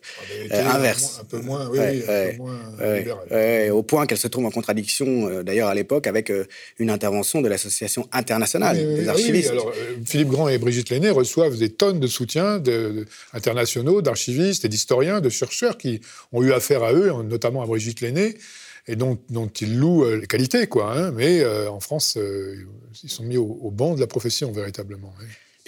[0.52, 1.20] euh, inverse.
[1.22, 5.44] Un, peu moins, oui, un peu moins au point qu'elle se trouve en contradiction, euh,
[5.44, 6.32] d'ailleurs, à l'époque, avec
[6.80, 9.52] une intervention de l'Association internationale des archivistes.
[9.52, 9.72] Alors,
[10.06, 15.22] Philippe Grand et Brigitte Lenné reçoivent des tonnes de soutien de, internationaux, d'archivistes et d'historiens,
[15.22, 16.02] de chercheurs qui
[16.32, 18.38] ont eu affaire à eux, notamment à Brigitte Lenné
[18.88, 20.98] et dont, dont, ils louent les qualités, quoi.
[20.98, 21.12] Hein.
[21.12, 22.18] mais en France,
[23.04, 25.14] ils sont mis au, banc de la profession, véritablement.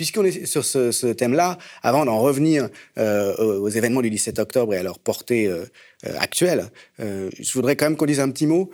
[0.01, 4.77] Puisqu'on est sur ce, thème-là, avant d'en revenir euh, aux, événements du 17 octobre et
[4.77, 5.65] à leur portée euh,
[6.07, 8.71] euh, actuelle, je voudrais quand même qu'on dise un petit mot,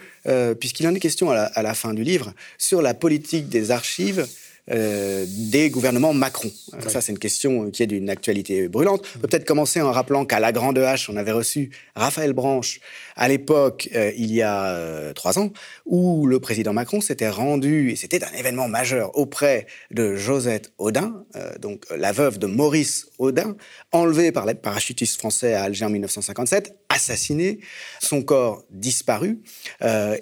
[0.58, 4.26] puisqu'il en est question à la, fin du livre, sur la politique des archives
[4.70, 6.52] euh, des gouvernements Macron.
[6.74, 9.06] Euh, ça, c'est une question qui est d'une actualité brûlante.
[9.16, 12.82] On peut peut-être commencer en rappelant qu'à la Grande Hache, on avait reçu Raphaël Branche
[13.16, 15.52] à l'époque, euh, il y a trois ans,
[15.86, 21.24] où le président Macron s'était rendu, et c'était un événement majeur, auprès de Josette Audin,
[21.60, 23.56] donc la veuve de Maurice Audin,
[23.92, 27.60] enlevée par les parachutistes français à Alger en 1957, assassinée,
[28.00, 29.40] son corps disparu,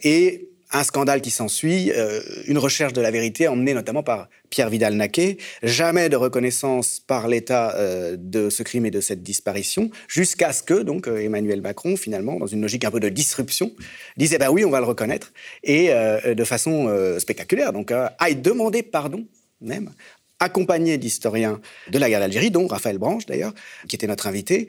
[0.03, 4.69] et un scandale qui s'ensuit, euh, une recherche de la vérité emmenée notamment par Pierre
[4.69, 10.51] Vidal-Naquet, jamais de reconnaissance par l'État euh, de ce crime et de cette disparition, jusqu'à
[10.51, 13.71] ce que donc euh, Emmanuel Macron, finalement, dans une logique un peu de disruption,
[14.17, 15.31] disait bah oui, on va le reconnaître,
[15.63, 15.89] et
[16.25, 19.25] de façon spectaculaire, donc aille demander pardon
[19.61, 19.91] même,
[20.39, 23.53] accompagné d'historiens de la guerre d'Algérie, dont Raphaël Branche d'ailleurs,
[23.87, 24.67] qui était notre invité,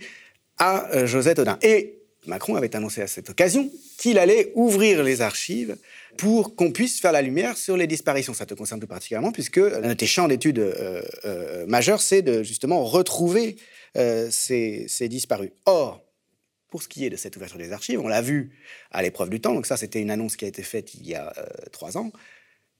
[0.59, 1.59] à Josette Audin.
[1.63, 1.97] Et
[2.27, 5.77] Macron avait annoncé à cette occasion qu'il allait ouvrir les archives
[6.17, 8.35] pour qu'on puisse faire la lumière sur les disparitions.
[8.35, 12.23] Ça te concerne tout particulièrement, puisque l'un de tes champs d'études euh, euh, majeurs, c'est
[12.23, 13.57] de justement retrouver
[13.97, 15.51] euh, ces, disparus.
[15.65, 16.05] Or,
[16.69, 18.53] pour ce qui est de cette ouverture des archives, on l'a vu
[18.91, 21.15] à l'épreuve du temps, donc ça c'était une annonce qui a été faite il y
[21.15, 21.33] a
[21.71, 22.11] trois ans, et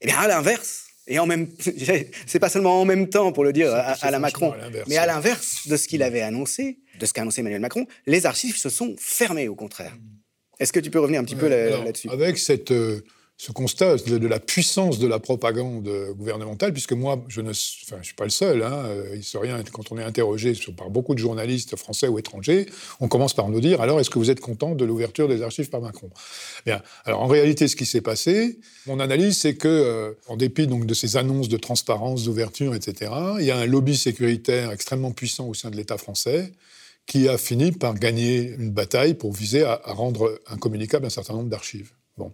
[0.03, 1.49] eh bien à l'inverse, et en même,
[2.27, 4.55] c'est pas seulement en même temps pour le dire à, la Macron,
[4.89, 8.27] mais à l'inverse de ce qu'il avait annoncé, de ce qu'a annoncé Emmanuel Macron, les
[8.27, 9.95] archives se sont fermées au contraire.
[9.95, 10.17] Mm.
[10.59, 12.09] Est-ce que tu peux revenir un petit peu là-dessus?
[12.11, 13.05] Avec cette, euh,
[13.39, 18.07] ce constat de, la puissance de la propagande gouvernementale, puisque moi, je ne enfin, je
[18.07, 21.77] suis pas le seul, hein, euh, historien, quand on est interrogé par beaucoup de journalistes
[21.77, 22.67] français ou étrangers,
[22.99, 25.69] on commence par nous dire alors, est-ce que vous êtes content de l'ouverture des archives
[25.69, 26.09] par Macron?
[26.65, 30.67] Bien, alors en réalité, ce qui s'est passé, mon analyse, c'est que, euh, en dépit
[30.67, 35.13] donc de ces annonces de transparence, d'ouverture, etc., il y a un lobby sécuritaire extrêmement
[35.13, 36.53] puissant au sein de l'État français
[37.05, 41.35] qui a fini par gagner une bataille pour viser à, à rendre incommunicable un certain
[41.35, 41.91] nombre d'archives.
[42.17, 42.33] Bon.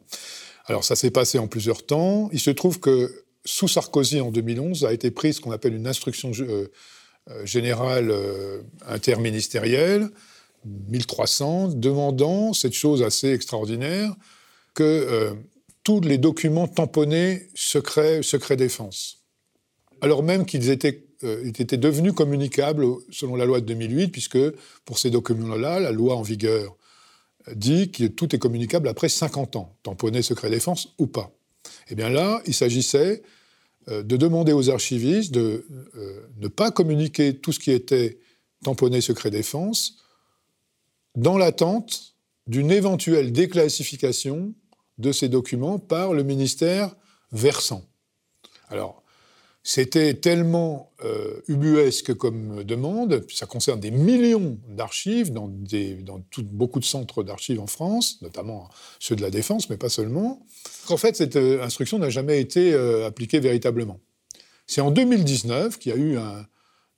[0.67, 2.29] Alors ça s'est passé en plusieurs temps.
[2.33, 5.87] Il se trouve que sous Sarkozy en 2011 a été prise ce qu'on appelle une
[5.87, 6.69] instruction euh,
[7.31, 10.09] euh, générale euh, interministérielle,
[10.65, 14.15] 1300, demandant cette chose assez extraordinaire
[14.75, 15.35] que
[15.83, 18.21] tous les documents tamponnés secret,
[18.57, 19.25] défense,
[20.01, 21.05] alors même qu'ils étaient,
[21.45, 24.39] étaient devenus communicables selon la loi de 2008, puisque
[24.85, 26.77] pour ces documents-là, la loi en vigueur
[27.55, 31.33] dit que tout est communicable après 50 ans, tamponné secret défense ou pas.
[31.89, 33.23] Eh bien là, il s'agissait
[33.89, 35.67] euh, de demander aux archivistes de
[35.97, 38.19] euh, ne pas communiquer tout ce qui était
[38.63, 39.99] tamponné secret défense
[41.17, 42.15] dans l'attente
[42.47, 44.55] d'une éventuelle déclassification
[44.99, 46.95] de ces documents par le ministère
[47.33, 47.85] versant.
[48.69, 49.02] Alors,
[49.65, 55.49] c'était tellement euh, ubuesque comme demande, ça concerne des millions d'archives dans,
[56.43, 60.45] beaucoup de centres d'archives en France, notamment ceux de la Défense, mais pas seulement,
[60.87, 64.01] qu'en fait cette euh, instruction n'a jamais été euh, appliquée véritablement.
[64.67, 66.17] C'est en 2019 qu'il y a eu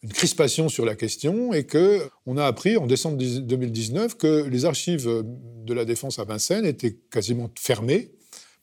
[0.02, 4.64] une crispation sur la question et que on a appris en décembre 2019 que les
[4.64, 8.12] archives de la Défense à Vincennes étaient quasiment fermées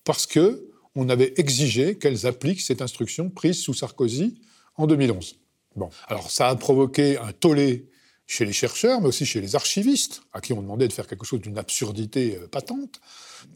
[0.04, 4.42] parce que on avait exigé qu'elles appliquent cette instruction prise sous Sarkozy
[4.76, 5.38] en 2011.
[5.76, 7.88] Bon, alors ça a provoqué un tollé
[8.32, 11.26] chez les chercheurs, mais aussi chez les archivistes, à qui on demandait de faire quelque
[11.26, 13.02] chose d'une absurdité euh, patente.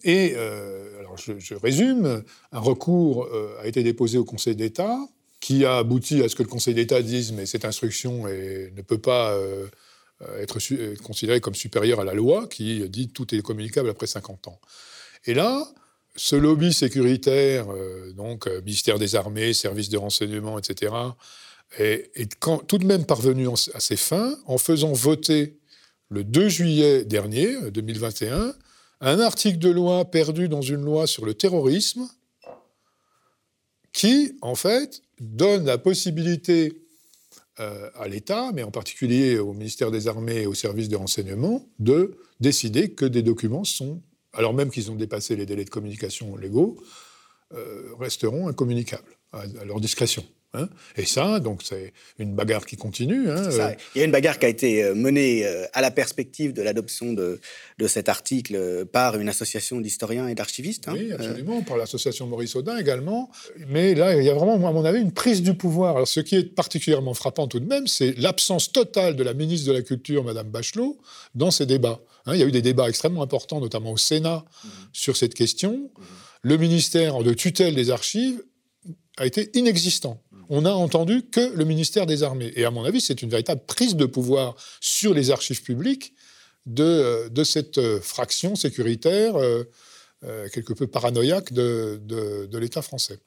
[0.04, 4.98] Et, euh, alors je, résume, un recours euh, a été déposé au Conseil d'État,
[5.40, 8.98] qui a abouti à ce que le Conseil d'État dise mais cette instruction ne peut
[8.98, 9.38] pas
[10.40, 10.58] être
[11.04, 14.60] considérée comme supérieure à la loi, qui dit tout est communicable après 50 ans.
[15.26, 15.68] Et là,
[16.16, 20.94] ce lobby sécuritaire, euh, donc euh, ministère des Armées, services de renseignement, etc.,
[21.78, 22.12] est,
[22.68, 25.60] tout de même parvenu à ses fins en faisant voter
[26.10, 28.54] le 2 juillet dernier, 2021, euh,
[29.02, 32.08] un article de loi perdu dans une loi sur le terrorisme
[33.92, 36.82] qui, en fait, donne la possibilité
[37.58, 42.18] à l'État, mais en particulier au ministère des Armées et au service de renseignement, de
[42.42, 44.02] décider que des documents sont,
[44.36, 46.78] alors même qu'ils ont dépassé les délais de communication légaux,
[47.54, 50.24] euh, resteront incommunicables à leur discrétion.
[50.56, 50.70] Hein.
[50.98, 53.30] et ça, donc c'est une bagarre qui continue.
[53.30, 53.72] Hein, euh.
[53.96, 56.62] Il y a une bagarre qui a été euh, menée euh, à la perspective de
[56.62, 57.40] l'adoption de,
[57.78, 60.88] de, cet article par une association d'historiens et d'archivistes.
[60.88, 60.94] Hein.
[60.94, 63.30] Oui, absolument, par l'association Maurice Audin également.
[63.68, 65.96] Mais là, il y a vraiment, à mon avis, une prise du pouvoir.
[65.96, 69.68] Alors, ce qui est particulièrement frappant tout de même, c'est l'absence totale de la ministre
[69.68, 70.98] de la Culture, Madame Bachelot,
[71.36, 72.00] dans ces débats.
[72.28, 74.68] il y a eu des débats extrêmement importants, notamment au Sénat, mmh.
[74.94, 75.74] sur cette question.
[75.74, 76.04] Mmh.
[76.44, 78.42] Le ministère de tutelle des archives
[79.18, 82.52] a été inexistant on n'a entendu que le ministère des Armées.
[82.56, 86.14] Et à mon avis, c'est une véritable prise de pouvoir sur les archives publiques
[86.66, 89.64] de, euh, cette euh, fraction sécuritaire euh,
[90.52, 93.20] quelque peu paranoïaque de l'État français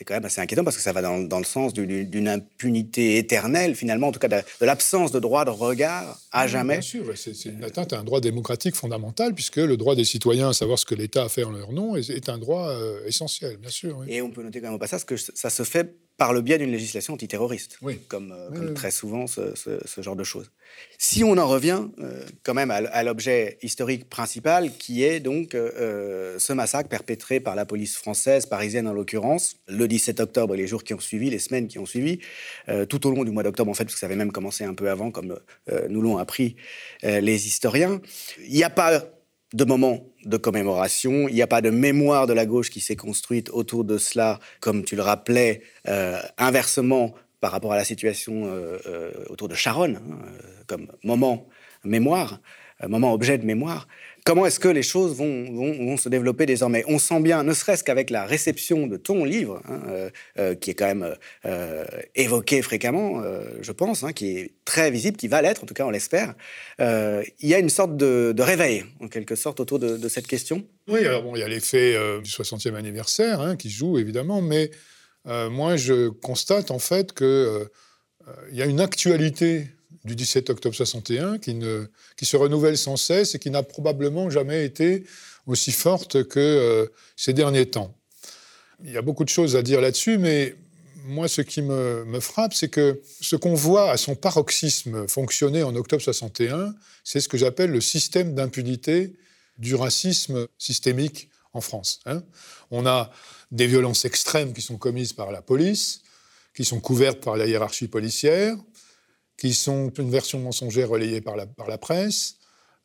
[0.00, 3.74] c'est quand même assez inquiétant parce que ça va dans, le sens d'une impunité éternelle,
[3.74, 6.78] finalement, en tout cas de, l'absence de droit de regard à jamais.
[6.78, 10.48] Bien sûr, c'est une atteinte à un droit démocratique fondamental, puisque le droit des citoyens
[10.48, 13.58] à savoir ce que l'État a fait en leur nom est, un droit euh, essentiel,
[13.58, 14.02] bien sûr.
[14.08, 16.58] Et on peut noter quand même au passage que ça se fait par le biais
[16.58, 19.54] d'une législation antiterroriste, comme, euh, très souvent ce,
[19.98, 20.52] genre de choses.
[20.98, 26.52] Si on en revient euh, quand même à, l'objet historique principal, qui est donc ce
[26.52, 30.84] massacre perpétré par la police française, parisienne en l'occurrence, le 17 octobre et les jours
[30.84, 32.20] qui ont suivi, les semaines qui ont suivi,
[32.68, 34.64] euh, tout au long du mois d'octobre en fait, parce que ça avait même commencé
[34.64, 35.38] un peu avant, comme
[35.70, 36.56] euh, nous l'ont appris
[37.04, 38.00] euh, les historiens.
[38.46, 39.04] Il n'y a pas
[39.52, 42.96] de moment de commémoration, il n'y a pas de mémoire de la gauche qui s'est
[42.96, 45.62] construite autour de cela, comme tu le rappelais,
[46.38, 48.48] inversement par rapport à la situation
[49.28, 50.18] autour de Charonne, hein,
[50.66, 51.48] comme moment
[51.84, 52.40] mémoire,
[52.86, 53.88] moment objet de mémoire.
[54.24, 56.84] Comment est-ce que les choses vont, se développer désormais?
[56.86, 60.70] On sent bien, ne serait-ce qu'avec la réception de ton livre, hein, euh, euh, qui
[60.70, 61.14] est quand même
[61.46, 63.22] euh, évoqué fréquemment,
[63.60, 66.34] je pense, hein, qui est très visible, qui va l'être, en tout cas on l'espère,
[66.78, 70.66] il y a une sorte de, réveil, en quelque sorte, autour de, cette question?
[70.88, 74.70] Oui, alors bon, il y a l'effet du 60e anniversaire hein, qui joue, évidemment, mais
[75.24, 77.68] moi je constate en fait qu'il
[78.52, 79.68] y a une actualité
[80.04, 81.58] du 17 octobre 61 qui,
[82.16, 85.04] qui se renouvelle sans cesse et qui n'a probablement jamais été
[85.46, 86.86] aussi forte que euh,
[87.16, 87.94] ces derniers temps.
[88.82, 90.56] Il y a beaucoup de choses à dire là-dessus, mais
[91.04, 95.62] moi, ce qui me, me frappe, c'est que ce qu'on voit à son paroxysme fonctionner
[95.62, 96.74] en octobre 61,
[97.04, 99.16] c'est ce que j'appelle le système d'impunité
[99.58, 102.00] du racisme systémique en France.
[102.06, 102.22] Hein.
[102.70, 103.10] On a
[103.50, 106.02] des violences extrêmes qui sont commises par la police,
[106.54, 108.56] qui sont couvertes par la hiérarchie policière,
[109.40, 112.36] qui sont une version mensongère relayée par la, par la presse,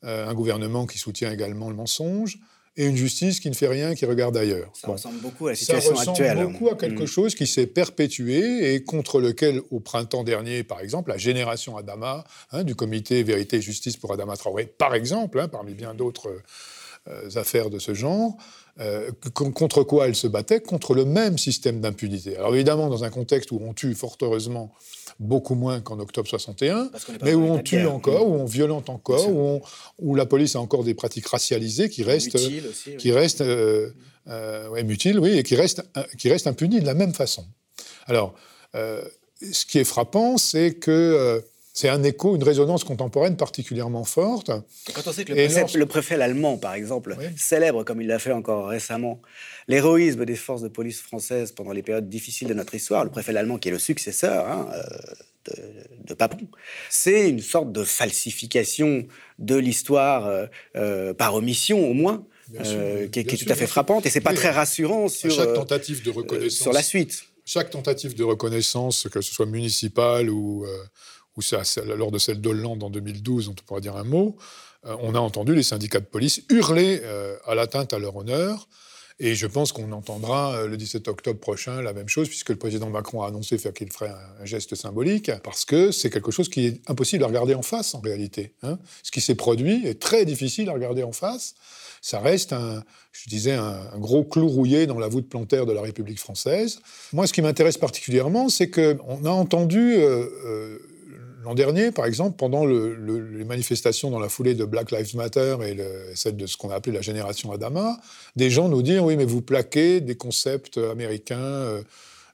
[0.05, 2.39] euh, un gouvernement qui soutient également le mensonge,
[2.77, 4.71] et une justice qui ne fait rien, qui regarde ailleurs.
[4.73, 6.15] Ça ressemble beaucoup à la situation actuelle.
[6.15, 7.07] Ça ressemble beaucoup à quelque mm.
[7.07, 12.25] chose qui s'est perpétué et contre lequel, au printemps dernier, par exemple, la génération Adama,
[12.51, 16.29] hein, du comité Vérité et Justice pour Adama Traoré, par exemple, hein, parmi bien d'autres
[16.29, 16.43] euh,
[17.35, 18.37] affaires de ce genre,
[18.81, 22.35] euh, contre quoi elle se battait Contre le même système d'impunité.
[22.35, 24.73] Alors évidemment, dans un contexte où on tue fort heureusement
[25.17, 26.89] beaucoup moins qu'en octobre 61,
[27.23, 29.61] mais où on tue encore, où on violente encore, où,
[29.99, 32.37] où, la police a encore des pratiques racialisées qui restent,
[32.97, 33.91] qui restent euh,
[34.27, 35.83] euh, mutiles, oui, et qui restent,
[36.17, 37.45] qui restent impunies de la même façon.
[38.07, 38.35] Alors,
[38.73, 41.41] ce qui est frappant, c'est que
[41.75, 44.49] c'est un écho, une résonance contemporaine particulièrement forte.
[44.93, 45.33] quand on sait que
[45.77, 49.21] le, préfet, allemand, par exemple, célèbre, comme il l'a fait encore récemment,
[49.67, 53.35] l'héroïsme des forces de police françaises pendant les périodes difficiles de notre histoire, le préfet
[53.35, 54.69] allemand qui est le successeur hein,
[55.49, 55.63] euh,
[56.07, 56.47] de, Papon,
[56.89, 59.05] c'est une sorte de falsification
[59.37, 60.45] de l'histoire euh,
[60.77, 62.25] euh, par omission au moins.
[63.11, 66.11] qui, est, tout à fait frappante et c'est pas très rassurant sur chaque tentative de
[66.11, 70.63] reconnaissance sur la suite chaque tentative de reconnaissance que ce soit municipale ou
[71.37, 71.41] ou
[71.95, 74.37] lors de celle d'Hollande en 2012, on pourra dire un mot,
[74.85, 78.67] euh, on a entendu les syndicats de police hurler euh, à l'atteinte à leur honneur.
[79.17, 82.57] Et je pense qu'on entendra euh, le 17 octobre prochain la même chose, puisque le
[82.57, 86.65] président Macron a annoncé qu'il ferait un, geste symbolique, parce que c'est quelque chose qui
[86.65, 88.53] est impossible à regarder en face en réalité.
[88.61, 88.77] Hein.
[89.03, 91.55] Ce qui s'est produit est très difficile à regarder en face.
[92.01, 92.53] Ça reste,
[93.13, 96.79] je disais, un, gros clou rouillé dans la voûte plantaire de la République française.
[97.13, 99.95] Moi, ce qui m'intéresse particulièrement, c'est qu'on a entendu
[101.45, 105.77] L'an dernier, par exemple, pendant les manifestations dans la foulée de Black Lives Matter et
[106.15, 107.99] celle de ce qu'on a appelé la génération Adama,
[108.35, 111.83] des gens nous disent oui, mais vous plaquez des concepts américains, euh,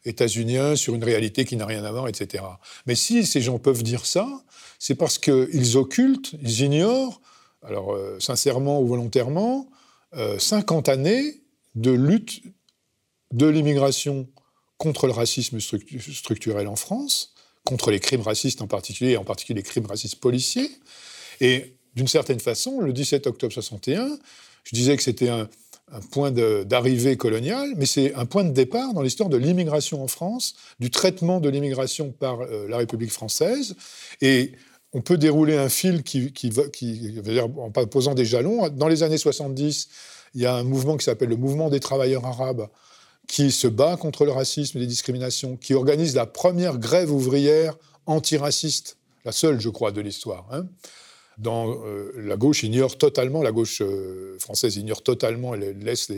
[0.06, 2.46] états-uniens sur une réalité qui n'a rien à voir, etc.
[2.88, 4.28] Mais si ces gens peuvent dire ça,
[4.80, 7.20] c'est parce qu'ils occultent, ils ignorent,
[7.64, 9.70] alors euh, sincèrement ou volontairement,
[10.40, 11.42] 50 euh, années
[11.76, 12.42] de lutte
[13.34, 14.30] de l'immigration
[14.78, 17.31] contre le racisme structurel en France,
[17.66, 20.70] contre les crimes racistes en particulier, et en particulier les crimes racistes policiers.
[21.40, 24.18] Et d'une certaine façon, le 17 octobre 61,
[24.64, 25.50] je disais que c'était un,
[26.10, 30.56] point d'arrivée coloniale, mais c'est un point de départ dans l'histoire de l'immigration en France,
[30.80, 33.76] du traitement de l'immigration par euh, la République française.
[34.22, 34.54] Et
[34.94, 37.20] on peut dérouler un fil qui, qui, qui,
[37.58, 38.70] en posant des jalons.
[38.70, 39.90] Dans les années 70,
[40.34, 42.68] il y a un mouvement qui s'appelle le mouvement des travailleurs arabes,
[43.32, 47.78] qui se bat contre le racisme et les discriminations, qui organise la première grève ouvrière
[48.06, 50.46] antiraciste, la seule, je crois, de l'histoire.
[50.52, 50.66] Hein.
[51.38, 56.12] Dans, euh, la gauche ignore totalement, la gauche euh, française ignore totalement, elle laisse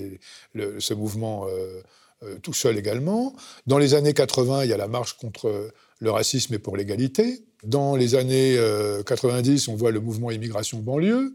[0.56, 3.36] ce mouvement euh, tout seul également.
[3.68, 7.44] Dans les années 80, il y a la marche contre le racisme et pour l'égalité.
[7.64, 8.58] Dans les années
[9.06, 11.32] 90, on voit le mouvement immigration banlieue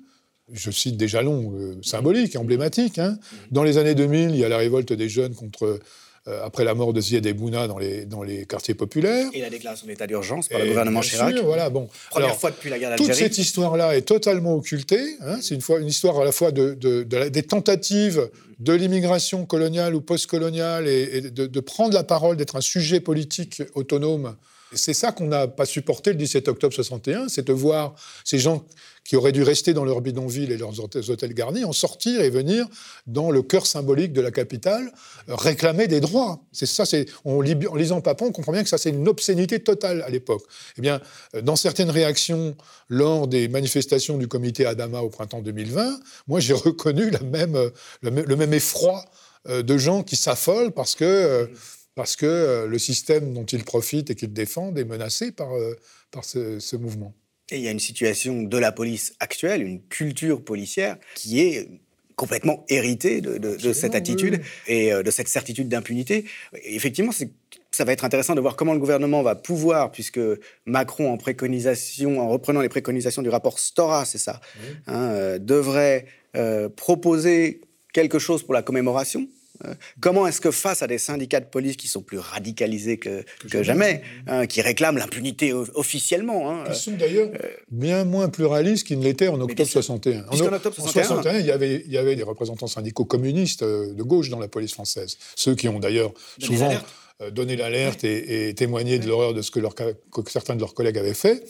[0.53, 2.99] je cite des jalons euh, symboliques, emblématiques.
[2.99, 3.19] Hein.
[3.51, 5.81] Dans les années 2000, il y a la révolte des jeunes contre,
[6.29, 9.29] euh, après la mort de Zied Bouna dans les, dans les quartiers populaires.
[9.33, 11.35] Et la déclaration d'état d'urgence par le gouvernement Chirac.
[11.45, 11.89] voilà, bon.
[12.11, 13.11] Première fois depuis la guerre d'Algérie.
[13.11, 15.17] Toute cette histoire-là est totalement occultée.
[15.21, 15.39] Hein.
[15.41, 16.75] C'est une, fois, une histoire à la fois de,
[17.05, 18.29] des tentatives
[18.59, 23.63] de l'immigration coloniale ou post-coloniale et, de, de, prendre la parole, d'être un sujet politique
[23.75, 24.37] autonome
[24.73, 27.95] c'est ça qu'on n'a pas supporté le 17 octobre 61, c'est de voir
[28.25, 28.65] ces gens
[29.05, 32.67] qui auraient dû rester dans leur bidonville et leurs hôtels garnis en sortir et venir
[33.07, 34.93] dans le cœur symbolique de la capitale
[35.29, 36.43] réclamer des droits.
[36.53, 40.03] C'est ça, c'est en lisant Papon, on comprend bien que ça c'est une obscénité totale
[40.03, 40.43] à l'époque.
[40.77, 41.01] Eh bien,
[41.43, 42.55] dans certaines réactions
[42.91, 47.71] lors des manifestations du comité Adama au printemps 2020, moi j'ai reconnu même,
[48.03, 49.07] le même effroi
[49.49, 51.47] euh, de gens qui s'affolent parce que euh,
[51.99, 55.75] parce que euh, le système dont ils profitent et qu'ils défendent est menacé par, euh,
[56.13, 57.13] par ce, mouvement.
[57.51, 61.69] Et il y a une situation de la police actuelle, une culture policière qui est
[62.15, 66.25] complètement héritée de, cette attitude et euh, de cette certitude d'impunité.
[66.63, 67.11] Effectivement,
[67.73, 70.21] ça va être intéressant de voir comment le gouvernement va pouvoir, puisque
[70.67, 74.41] Macron, en préconisation, en reprenant les préconisations du rapport Stora, c'est ça,
[74.87, 76.07] hein, devrait
[76.77, 77.61] proposer
[77.93, 79.27] quelque chose pour la commémoration
[80.01, 83.25] comment est-ce que face à des syndicats de police qui sont plus radicalisés que,
[83.63, 88.99] jamais, hein, qui réclament l'impunité officiellement hein, Qui sont d'ailleurs euh, bien moins pluralistes qu'ils
[88.99, 90.25] ne l'étaient en octobre 61.
[90.29, 94.03] En, octobre 61, il, y avait, il y avait des représentants syndicaux communistes euh, de
[94.03, 95.19] gauche dans la police française.
[95.37, 96.73] Ceux qui ont d'ailleurs souvent
[97.33, 101.15] donné l'alerte et, témoigné de l'horreur de ce que, que certains de leurs collègues avaient
[101.15, 101.45] fait.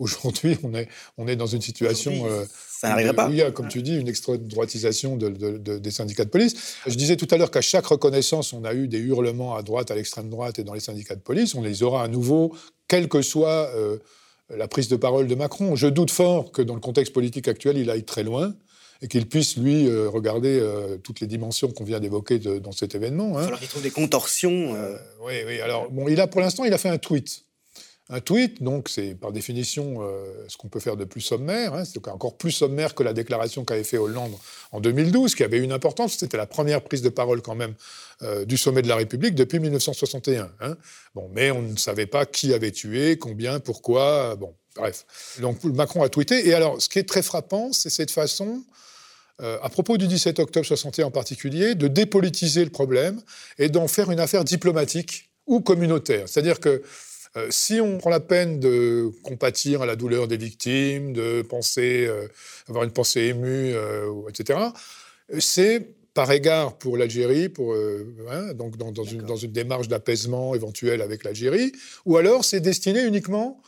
[0.00, 0.88] Aujourd'hui, on est,
[1.18, 2.26] on est dans une situation.
[2.26, 3.28] Euh, ça n'arriverait pas.
[3.28, 6.78] il y a, comme tu dis, une extra-droitisation des syndicats de police.
[6.86, 9.90] Je disais tout à l'heure qu'à chaque reconnaissance, on a eu des hurlements à droite,
[9.90, 11.54] à l'extrême droite et dans les syndicats de police.
[11.54, 12.56] On les aura à nouveau,
[12.88, 13.98] quelle que soit euh,
[14.48, 15.76] la prise de parole de Macron.
[15.76, 18.54] Je doute fort que dans le contexte politique actuel, il aille très loin
[19.02, 20.66] et qu'il puisse, lui, euh, regarder
[21.02, 23.26] toutes les dimensions qu'on vient d'évoquer dans cet événement.
[23.26, 23.32] Hein.
[23.32, 24.74] Il va falloir qu'il trouve des contorsions.
[25.22, 25.60] oui, oui.
[25.60, 27.44] Alors, bon, il a, pour l'instant, il a fait un tweet.
[28.12, 31.74] Un tweet, donc, c'est par définition euh, ce qu'on peut faire de plus sommaire.
[31.74, 34.32] Hein, c'est encore plus sommaire que la déclaration qu'avait fait Hollande
[34.72, 36.14] en 2012, qui avait une importance.
[36.14, 37.74] C'était la première prise de parole, quand même,
[38.22, 40.50] euh, du sommet de la République depuis 1961.
[40.60, 40.76] Hein.
[41.14, 44.34] Bon, mais on ne savait pas qui avait tué, combien, pourquoi.
[44.34, 45.06] Bon, bref.
[45.40, 46.48] Donc, Macron a tweeté.
[46.48, 48.64] Et alors, ce qui est très frappant, c'est cette façon.
[49.40, 53.22] Euh, à propos du 17 octobre 61 en particulier, de dépolitiser le problème
[53.58, 56.28] et d'en faire une affaire diplomatique ou communautaire.
[56.28, 56.82] C'est-à-dire que
[57.36, 62.06] euh, si on prend la peine de compatir à la douleur des victimes, de penser,
[62.08, 62.26] euh,
[62.68, 64.58] avoir une pensée émue, euh, etc.,
[65.38, 71.02] c'est par égard pour l'Algérie, pour hein, donc dans, une, dans, une, démarche d'apaisement éventuelle
[71.02, 71.70] avec l'Algérie,
[72.04, 73.62] ou alors c'est destiné uniquement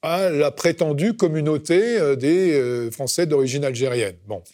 [0.00, 4.14] à la prétendue communauté des Français d'origine algérienne.
[4.28, 4.44] Bon,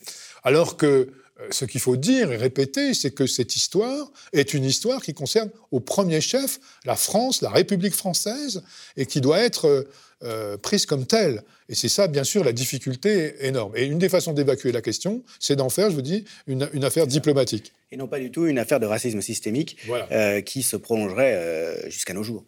[0.43, 1.11] alors que
[1.51, 5.51] ce qu'il faut dire et répéter, c'est que cette histoire est une histoire qui concerne
[5.71, 8.63] au premier chef la France, la République française,
[8.97, 9.87] et qui doit être
[10.25, 11.43] euh, prise comme telle.
[11.69, 13.73] Et c'est ça, bien sûr, la difficulté énorme.
[13.77, 17.09] Et une des façons d'évacuer la question, c'est d'en faire, je vous dis, une, affaire
[17.09, 17.73] diplomatique.
[17.91, 19.79] Et non pas du tout une affaire de racisme systémique
[20.13, 22.45] euh, qui se prolongerait jusqu'à nos jours,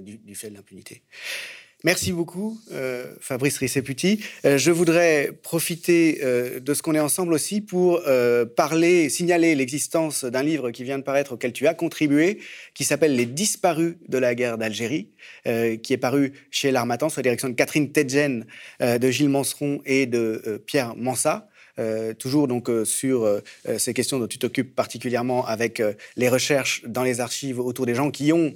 [0.00, 1.02] du, fait de l'impunité.
[1.82, 4.22] Merci beaucoup, euh, Fabrice Risseputi.
[4.44, 8.02] Euh, je voudrais profiter euh, de ce qu'on est ensemble aussi pour
[8.54, 12.38] parler, signaler l'existence d'un livre qui vient de paraître auquel tu as contribué,
[12.74, 15.08] qui s'appelle Les disparus de la guerre d'Algérie,
[15.44, 18.44] qui est paru chez l'Armatan sous la direction de Catherine Tedjen,
[18.80, 21.48] de Gilles Manseron et de Pierre Mansa.
[22.18, 23.40] toujours donc sur
[23.78, 25.82] ces questions dont tu t'occupes particulièrement avec
[26.16, 28.54] les recherches dans les archives autour des gens qui ont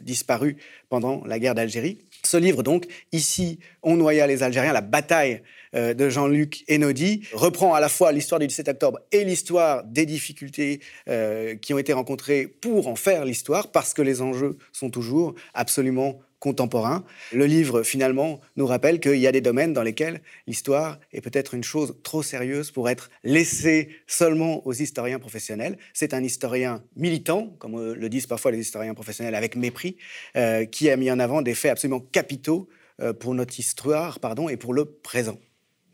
[0.00, 0.56] disparu
[0.88, 1.98] pendant la guerre d'Algérie.
[2.26, 5.42] Ce livre, donc, ici, On noya les Algériens, la bataille
[5.76, 10.06] euh, de Jean-Luc Enodi, reprend à la fois l'histoire du 17 octobre et l'histoire des
[10.06, 14.90] difficultés euh, qui ont été rencontrées pour en faire l'histoire, parce que les enjeux sont
[14.90, 17.04] toujours absolument contemporain.
[17.32, 21.54] Le livre, finalement, nous rappelle qu'il y a des domaines dans lesquels l'histoire est peut-être
[21.54, 25.76] une chose trop sérieuse pour être laissée seulement aux historiens professionnels.
[25.92, 29.96] C'est un historien militant, comme euh, le disent parfois les historiens professionnels avec mépris,
[30.36, 32.68] euh, qui a mis en avant des faits absolument capitaux
[33.00, 35.38] euh, pour notre histoire pardon, et pour le présent.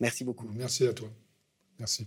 [0.01, 0.49] Merci beaucoup.
[0.55, 1.09] Merci à toi.
[1.79, 2.07] Merci.